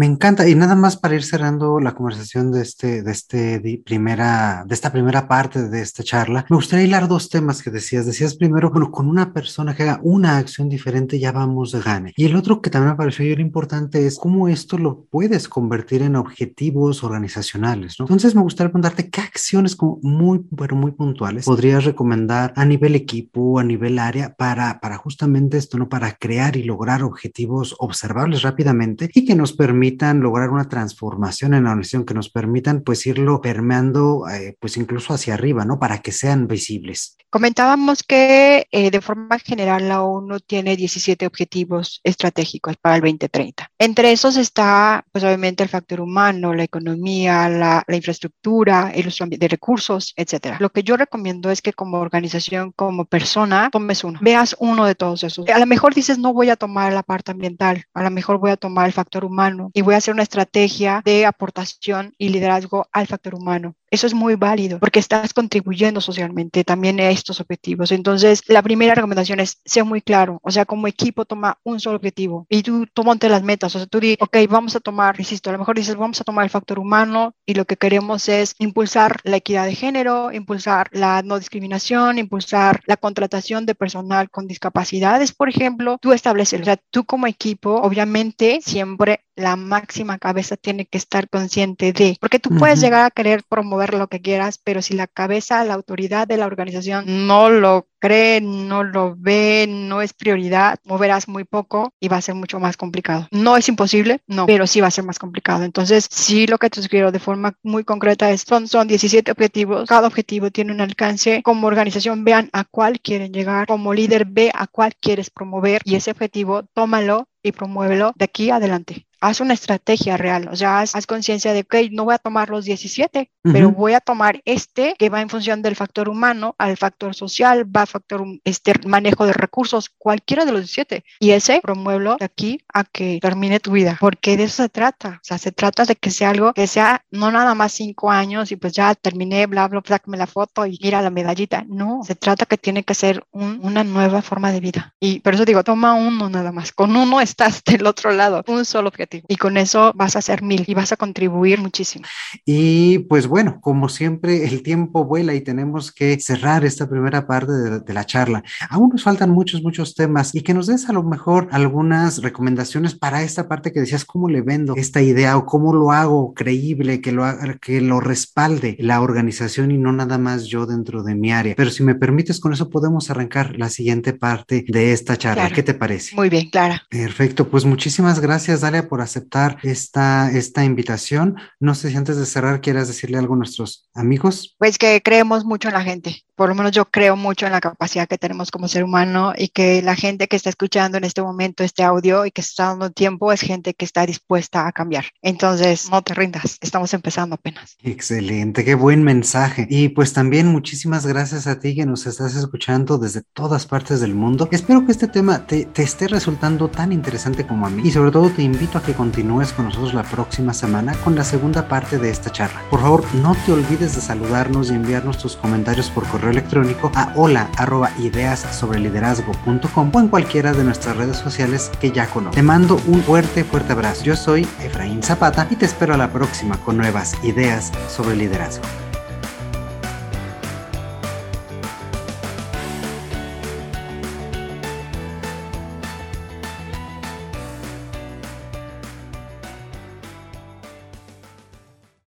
Me 0.00 0.06
encanta. 0.06 0.48
Y 0.48 0.54
nada 0.54 0.76
más 0.76 0.96
para 0.96 1.14
ir 1.14 1.22
cerrando 1.22 1.78
la 1.78 1.94
conversación 1.94 2.50
de 2.52 2.62
este, 2.62 3.02
de 3.02 3.12
este 3.12 3.82
primera, 3.84 4.64
de 4.66 4.74
esta 4.74 4.90
primera 4.90 5.28
parte 5.28 5.68
de 5.68 5.82
esta 5.82 6.02
charla, 6.02 6.46
me 6.48 6.56
gustaría 6.56 6.86
hilar 6.86 7.06
dos 7.06 7.28
temas 7.28 7.62
que 7.62 7.70
decías. 7.70 8.06
Decías 8.06 8.34
primero, 8.34 8.70
bueno, 8.70 8.90
con 8.90 9.10
una 9.10 9.34
persona 9.34 9.76
que 9.76 9.82
haga 9.82 10.00
una 10.02 10.38
acción 10.38 10.70
diferente 10.70 11.18
ya 11.18 11.32
vamos 11.32 11.72
de 11.72 11.82
gane. 11.82 12.14
Y 12.16 12.24
el 12.24 12.34
otro 12.34 12.62
que 12.62 12.70
también 12.70 12.92
me 12.92 12.96
pareció 12.96 13.26
importante 13.38 14.06
es 14.06 14.18
cómo 14.18 14.48
esto 14.48 14.78
lo 14.78 15.04
puedes 15.04 15.50
convertir 15.50 16.00
en 16.00 16.16
objetivos 16.16 17.04
organizacionales, 17.04 17.96
¿no? 17.98 18.06
Entonces 18.06 18.34
me 18.34 18.40
gustaría 18.40 18.70
preguntarte 18.70 19.10
qué 19.10 19.20
acciones 19.20 19.76
como 19.76 19.98
muy, 20.02 20.46
pero 20.56 20.76
muy 20.76 20.92
puntuales 20.92 21.44
podrías 21.44 21.84
recomendar 21.84 22.54
a 22.56 22.64
nivel 22.64 22.94
equipo, 22.94 23.58
a 23.58 23.64
nivel 23.64 23.98
área, 23.98 24.34
para, 24.34 24.80
para 24.80 24.96
justamente 24.96 25.58
esto, 25.58 25.76
¿no? 25.76 25.90
Para 25.90 26.14
crear 26.14 26.56
y 26.56 26.62
lograr 26.62 27.02
objetivos 27.02 27.76
observables 27.78 28.40
rápidamente 28.40 29.10
y 29.12 29.26
que 29.26 29.34
nos 29.34 29.52
permitan 29.52 29.89
lograr 29.98 30.50
una 30.50 30.68
transformación 30.68 31.54
en 31.54 31.64
la 31.64 31.70
organización, 31.70 32.04
que 32.04 32.14
nos 32.14 32.30
permitan 32.30 32.82
pues 32.82 33.06
irlo 33.06 33.40
permeando 33.40 34.28
eh, 34.28 34.56
pues 34.60 34.76
incluso 34.76 35.14
hacia 35.14 35.34
arriba, 35.34 35.64
¿no? 35.64 35.78
Para 35.78 35.98
que 35.98 36.12
sean 36.12 36.46
visibles. 36.46 37.16
Comentábamos 37.30 38.02
que 38.02 38.66
eh, 38.72 38.90
de 38.90 39.00
forma 39.00 39.38
general 39.38 39.88
la 39.88 40.02
ONU 40.02 40.40
tiene 40.40 40.76
17 40.76 41.26
objetivos 41.26 42.00
estratégicos 42.02 42.76
para 42.76 42.96
el 42.96 43.02
2030. 43.02 43.70
Entre 43.78 44.10
esos 44.10 44.36
está, 44.36 45.04
pues 45.12 45.22
obviamente, 45.22 45.62
el 45.62 45.68
factor 45.68 46.00
humano, 46.00 46.52
la 46.54 46.64
economía, 46.64 47.48
la, 47.48 47.84
la 47.86 47.96
infraestructura, 47.96 48.90
el 48.92 49.06
uso 49.06 49.26
de 49.28 49.48
recursos, 49.48 50.12
etcétera. 50.16 50.56
Lo 50.58 50.70
que 50.70 50.82
yo 50.82 50.96
recomiendo 50.96 51.52
es 51.52 51.62
que 51.62 51.72
como 51.72 51.98
organización, 51.98 52.72
como 52.72 53.04
persona, 53.04 53.68
tomes 53.70 54.02
uno, 54.02 54.18
veas 54.20 54.56
uno 54.58 54.84
de 54.84 54.96
todos 54.96 55.22
esos. 55.22 55.48
A 55.48 55.58
lo 55.58 55.66
mejor 55.66 55.94
dices, 55.94 56.18
no 56.18 56.32
voy 56.32 56.50
a 56.50 56.56
tomar 56.56 56.92
la 56.92 57.04
parte 57.04 57.30
ambiental, 57.30 57.84
a 57.94 58.02
lo 58.02 58.10
mejor 58.10 58.38
voy 58.38 58.50
a 58.50 58.56
tomar 58.56 58.86
el 58.86 58.92
factor 58.92 59.24
humano 59.24 59.70
y 59.72 59.79
voy 59.82 59.94
a 59.94 59.98
hacer 59.98 60.14
una 60.14 60.22
estrategia 60.22 61.02
de 61.04 61.26
aportación 61.26 62.14
y 62.18 62.28
liderazgo 62.30 62.86
al 62.92 63.06
factor 63.06 63.34
humano. 63.34 63.74
Eso 63.90 64.06
es 64.06 64.14
muy 64.14 64.36
válido 64.36 64.78
porque 64.78 65.00
estás 65.00 65.34
contribuyendo 65.34 66.00
socialmente 66.00 66.64
también 66.64 67.00
a 67.00 67.10
estos 67.10 67.40
objetivos. 67.40 67.90
Entonces, 67.90 68.42
la 68.46 68.62
primera 68.62 68.94
recomendación 68.94 69.40
es 69.40 69.60
ser 69.64 69.84
muy 69.84 70.00
claro. 70.00 70.38
O 70.42 70.50
sea, 70.50 70.64
como 70.64 70.86
equipo 70.86 71.24
toma 71.24 71.58
un 71.64 71.80
solo 71.80 71.96
objetivo 71.96 72.46
y 72.48 72.62
tú 72.62 72.86
tómate 72.92 73.28
las 73.28 73.42
metas. 73.42 73.74
O 73.74 73.78
sea, 73.78 73.86
tú 73.86 73.98
di, 73.98 74.16
ok, 74.20 74.36
vamos 74.48 74.76
a 74.76 74.80
tomar, 74.80 75.18
insisto, 75.18 75.50
a 75.50 75.52
lo 75.52 75.58
mejor 75.58 75.76
dices, 75.76 75.96
vamos 75.96 76.20
a 76.20 76.24
tomar 76.24 76.44
el 76.44 76.50
factor 76.50 76.78
humano 76.78 77.34
y 77.44 77.54
lo 77.54 77.64
que 77.64 77.76
queremos 77.76 78.28
es 78.28 78.54
impulsar 78.58 79.20
la 79.24 79.38
equidad 79.38 79.66
de 79.66 79.74
género, 79.74 80.32
impulsar 80.32 80.88
la 80.92 81.22
no 81.22 81.38
discriminación, 81.38 82.18
impulsar 82.18 82.82
la 82.86 82.96
contratación 82.96 83.66
de 83.66 83.74
personal 83.74 84.30
con 84.30 84.46
discapacidades, 84.46 85.32
por 85.32 85.48
ejemplo. 85.48 85.98
Tú 86.00 86.12
estableces, 86.12 86.60
o 86.60 86.64
sea, 86.64 86.76
tú 86.90 87.04
como 87.04 87.26
equipo, 87.26 87.80
obviamente, 87.82 88.60
siempre 88.62 89.24
la 89.36 89.56
máxima 89.56 90.18
cabeza 90.18 90.56
tiene 90.56 90.84
que 90.84 90.98
estar 90.98 91.28
consciente 91.28 91.92
de, 91.92 92.16
porque 92.20 92.38
tú 92.38 92.50
puedes 92.50 92.80
llegar 92.80 93.06
a 93.06 93.10
querer 93.10 93.42
promover 93.48 93.79
lo 93.88 94.08
que 94.08 94.20
quieras, 94.20 94.60
pero 94.62 94.82
si 94.82 94.94
la 94.94 95.06
cabeza, 95.06 95.64
la 95.64 95.74
autoridad 95.74 96.28
de 96.28 96.36
la 96.36 96.46
organización 96.46 97.26
no 97.26 97.48
lo 97.50 97.88
cree, 97.98 98.40
no 98.40 98.82
lo 98.82 99.14
ve, 99.16 99.66
no 99.68 100.02
es 100.02 100.12
prioridad, 100.12 100.78
moverás 100.84 101.28
muy 101.28 101.44
poco 101.44 101.92
y 102.00 102.08
va 102.08 102.16
a 102.16 102.22
ser 102.22 102.34
mucho 102.34 102.58
más 102.58 102.76
complicado. 102.76 103.28
No 103.30 103.56
es 103.56 103.68
imposible, 103.68 104.20
no, 104.26 104.46
pero 104.46 104.66
sí 104.66 104.80
va 104.80 104.88
a 104.88 104.90
ser 104.90 105.04
más 105.04 105.18
complicado. 105.18 105.64
Entonces, 105.64 106.06
sí 106.10 106.46
lo 106.46 106.58
que 106.58 106.70
te 106.70 106.82
sugiero 106.82 107.12
de 107.12 107.18
forma 107.18 107.54
muy 107.62 107.84
concreta 107.84 108.30
es, 108.30 108.42
son, 108.42 108.68
son 108.68 108.88
17 108.88 109.30
objetivos, 109.30 109.88
cada 109.88 110.08
objetivo 110.08 110.50
tiene 110.50 110.72
un 110.72 110.80
alcance, 110.80 111.42
como 111.42 111.66
organización 111.66 112.24
vean 112.24 112.50
a 112.52 112.64
cuál 112.64 113.00
quieren 113.00 113.32
llegar, 113.32 113.66
como 113.66 113.94
líder 113.94 114.24
ve 114.24 114.50
a 114.54 114.66
cuál 114.66 114.94
quieres 115.00 115.30
promover 115.30 115.82
y 115.84 115.94
ese 115.94 116.10
objetivo 116.10 116.64
tómalo 116.74 117.28
y 117.42 117.52
promuévelo 117.52 118.12
de 118.16 118.24
aquí 118.24 118.50
adelante 118.50 119.06
haz 119.20 119.40
una 119.40 119.54
estrategia 119.54 120.16
real, 120.16 120.48
o 120.50 120.56
sea, 120.56 120.80
haz, 120.80 121.06
conciencia 121.06 121.52
de 121.52 121.64
que 121.64 121.90
no 121.90 122.04
voy 122.04 122.14
a 122.14 122.18
tomar 122.18 122.48
los 122.50 122.64
17, 122.64 123.30
pero 123.42 123.70
voy 123.70 123.94
a 123.94 124.00
tomar 124.00 124.40
este 124.44 124.94
que 124.98 125.08
va 125.10 125.20
en 125.20 125.28
función 125.28 125.62
del 125.62 125.76
factor 125.76 126.08
humano 126.08 126.54
al 126.58 126.76
factor 126.76 127.14
social, 127.14 127.64
va 127.64 127.82
a 127.82 127.86
factor 127.86 128.24
este 128.44 128.72
manejo 128.86 129.26
de 129.26 129.32
recursos, 129.32 129.90
cualquiera 129.90 130.44
de 130.44 130.52
los 130.52 130.62
17, 130.62 131.04
y 131.20 131.30
ese 131.30 131.60
promuevo 131.62 132.16
de 132.16 132.24
aquí 132.24 132.60
a 132.72 132.84
que 132.84 133.18
termine 133.20 133.60
tu 133.60 133.72
vida, 133.72 133.96
porque 134.00 134.36
de 134.36 134.44
eso 134.44 134.62
se 134.62 134.68
trata, 134.68 135.18
o 135.22 135.24
sea, 135.24 135.38
se 135.38 135.52
trata 135.52 135.84
de 135.84 135.96
que 135.96 136.10
sea 136.10 136.30
algo 136.30 136.52
que 136.54 136.66
sea 136.66 137.04
no 137.10 137.30
nada 137.30 137.54
más 137.54 137.72
cinco 137.72 138.10
años 138.10 138.52
y 138.52 138.56
pues 138.56 138.72
ya 138.72 138.94
terminé, 138.94 139.46
bla, 139.46 139.68
bla, 139.68 139.82
sácame 139.86 140.16
la 140.16 140.26
foto 140.26 140.66
y 140.66 140.78
mira 140.82 141.02
la 141.02 141.10
medallita, 141.10 141.64
no, 141.68 142.02
se 142.04 142.14
trata 142.14 142.46
que 142.46 142.56
tiene 142.56 142.84
que 142.84 142.94
ser 142.94 143.24
una 143.32 143.84
nueva 143.84 144.22
forma 144.22 144.52
de 144.52 144.60
vida. 144.60 144.94
Y 145.00 145.20
por 145.20 145.34
eso 145.34 145.44
digo, 145.44 145.64
toma 145.64 145.94
uno 145.94 146.28
nada 146.30 146.52
más, 146.52 146.72
con 146.72 146.94
uno 146.96 147.20
estás 147.20 147.62
del 147.64 147.86
otro 147.86 148.12
lado, 148.12 148.44
un 148.46 148.64
solo 148.64 148.88
objetivo 148.88 149.09
y 149.28 149.36
con 149.36 149.56
eso 149.56 149.92
vas 149.94 150.16
a 150.16 150.20
hacer 150.20 150.42
mil 150.42 150.64
y 150.66 150.74
vas 150.74 150.92
a 150.92 150.96
contribuir 150.96 151.60
muchísimo. 151.60 152.04
Y 152.44 153.00
pues 153.00 153.26
bueno, 153.26 153.60
como 153.60 153.88
siempre, 153.88 154.44
el 154.46 154.62
tiempo 154.62 155.04
vuela 155.04 155.34
y 155.34 155.40
tenemos 155.40 155.92
que 155.92 156.18
cerrar 156.20 156.64
esta 156.64 156.88
primera 156.88 157.26
parte 157.26 157.52
de, 157.52 157.94
la 157.94 158.06
charla. 158.06 158.44
Aún 158.68 158.90
nos 158.90 159.02
faltan 159.02 159.30
muchos, 159.30 159.62
muchos 159.62 159.94
temas 159.94 160.34
y 160.34 160.42
que 160.42 160.54
nos 160.54 160.68
des 160.68 160.88
a 160.88 160.92
lo 160.92 161.02
mejor 161.02 161.48
algunas 161.50 162.22
recomendaciones 162.22 162.94
para 162.94 163.22
esta 163.22 163.48
parte 163.48 163.72
que 163.72 163.80
decías, 163.80 164.04
cómo 164.04 164.28
le 164.28 164.42
vendo 164.42 164.74
esta 164.76 165.02
idea 165.02 165.36
o 165.36 165.44
cómo 165.44 165.74
lo 165.74 165.90
hago 165.90 166.34
creíble, 166.34 167.00
que 167.00 167.12
lo, 167.12 167.24
que 167.60 167.80
lo 167.80 168.00
respalde 168.00 168.76
la 168.78 169.00
organización 169.00 169.70
y 169.70 169.78
no 169.78 169.92
nada 169.92 170.18
más 170.18 170.46
yo 170.46 170.66
dentro 170.66 171.02
de 171.02 171.14
mi 171.14 171.32
área. 171.32 171.54
Pero 171.56 171.70
si 171.70 171.82
me 171.82 171.94
permites, 171.94 172.40
con 172.40 172.52
eso 172.52 172.70
podemos 172.70 173.10
arrancar 173.10 173.56
la 173.58 173.70
siguiente 173.70 174.12
parte 174.12 174.64
de 174.68 174.92
esta 174.92 175.16
charla. 175.16 175.50
¿Qué 175.50 175.62
te 175.62 175.74
parece? 175.74 176.14
Muy 176.14 176.28
bien, 176.28 176.50
Clara. 176.50 176.82
Perfecto, 176.88 177.48
pues 177.48 177.64
muchísimas 177.64 178.20
gracias, 178.20 178.60
Dalia, 178.60 178.88
por 178.88 178.99
aceptar 179.02 179.58
esta, 179.62 180.30
esta 180.30 180.64
invitación. 180.64 181.36
No 181.58 181.74
sé 181.74 181.90
si 181.90 181.96
antes 181.96 182.16
de 182.16 182.26
cerrar 182.26 182.60
quieras 182.60 182.88
decirle 182.88 183.18
algo 183.18 183.34
a 183.34 183.38
nuestros 183.38 183.88
amigos. 183.94 184.56
Pues 184.58 184.78
que 184.78 185.00
creemos 185.02 185.44
mucho 185.44 185.68
en 185.68 185.74
la 185.74 185.82
gente. 185.82 186.24
Por 186.34 186.48
lo 186.48 186.54
menos 186.54 186.72
yo 186.72 186.86
creo 186.86 187.16
mucho 187.16 187.44
en 187.44 187.52
la 187.52 187.60
capacidad 187.60 188.08
que 188.08 188.16
tenemos 188.16 188.50
como 188.50 188.66
ser 188.66 188.82
humano 188.82 189.34
y 189.36 189.48
que 189.48 189.82
la 189.82 189.94
gente 189.94 190.26
que 190.26 190.36
está 190.36 190.48
escuchando 190.48 190.96
en 190.96 191.04
este 191.04 191.20
momento 191.20 191.62
este 191.62 191.82
audio 191.82 192.24
y 192.24 192.30
que 192.30 192.40
está 192.40 192.66
dando 192.66 192.90
tiempo 192.90 193.30
es 193.30 193.42
gente 193.42 193.74
que 193.74 193.84
está 193.84 194.06
dispuesta 194.06 194.66
a 194.66 194.72
cambiar. 194.72 195.04
Entonces, 195.20 195.90
no 195.90 196.00
te 196.00 196.14
rindas. 196.14 196.56
Estamos 196.62 196.94
empezando 196.94 197.34
apenas. 197.34 197.76
Excelente, 197.82 198.64
qué 198.64 198.74
buen 198.74 199.02
mensaje. 199.02 199.66
Y 199.68 199.90
pues 199.90 200.14
también 200.14 200.46
muchísimas 200.46 201.06
gracias 201.06 201.46
a 201.46 201.60
ti 201.60 201.74
que 201.74 201.84
nos 201.84 202.06
estás 202.06 202.34
escuchando 202.34 202.96
desde 202.96 203.22
todas 203.34 203.66
partes 203.66 204.00
del 204.00 204.14
mundo. 204.14 204.48
Espero 204.50 204.86
que 204.86 204.92
este 204.92 205.08
tema 205.08 205.46
te, 205.46 205.66
te 205.66 205.82
esté 205.82 206.08
resultando 206.08 206.68
tan 206.68 206.92
interesante 206.92 207.46
como 207.46 207.66
a 207.66 207.70
mí 207.70 207.82
y 207.84 207.90
sobre 207.90 208.10
todo 208.10 208.30
te 208.30 208.42
invito 208.42 208.78
a 208.78 208.82
que 208.82 208.89
continúes 208.94 209.52
con 209.52 209.66
nosotros 209.66 209.94
la 209.94 210.02
próxima 210.02 210.52
semana 210.52 210.94
con 211.04 211.14
la 211.14 211.24
segunda 211.24 211.68
parte 211.68 211.98
de 211.98 212.10
esta 212.10 212.30
charla. 212.30 212.62
Por 212.70 212.80
favor, 212.80 213.04
no 213.14 213.36
te 213.46 213.52
olvides 213.52 213.94
de 213.94 214.00
saludarnos 214.00 214.70
y 214.70 214.74
enviarnos 214.74 215.18
tus 215.18 215.36
comentarios 215.36 215.90
por 215.90 216.06
correo 216.06 216.30
electrónico 216.30 216.90
a 216.94 217.12
hola 217.16 217.50
arroba 217.56 217.90
ideas 217.98 218.40
sobre 218.40 218.80
liderazgo.com 218.80 219.90
o 219.92 220.00
en 220.00 220.08
cualquiera 220.08 220.52
de 220.52 220.64
nuestras 220.64 220.96
redes 220.96 221.16
sociales 221.16 221.70
que 221.80 221.92
ya 221.92 222.06
conoces. 222.06 222.36
Te 222.36 222.42
mando 222.42 222.80
un 222.86 223.02
fuerte, 223.02 223.44
fuerte 223.44 223.72
abrazo. 223.72 224.04
Yo 224.04 224.16
soy 224.16 224.46
Efraín 224.60 225.02
Zapata 225.02 225.46
y 225.50 225.56
te 225.56 225.66
espero 225.66 225.94
a 225.94 225.98
la 225.98 226.12
próxima 226.12 226.56
con 226.58 226.76
nuevas 226.76 227.16
ideas 227.24 227.72
sobre 227.88 228.16
liderazgo. 228.16 228.64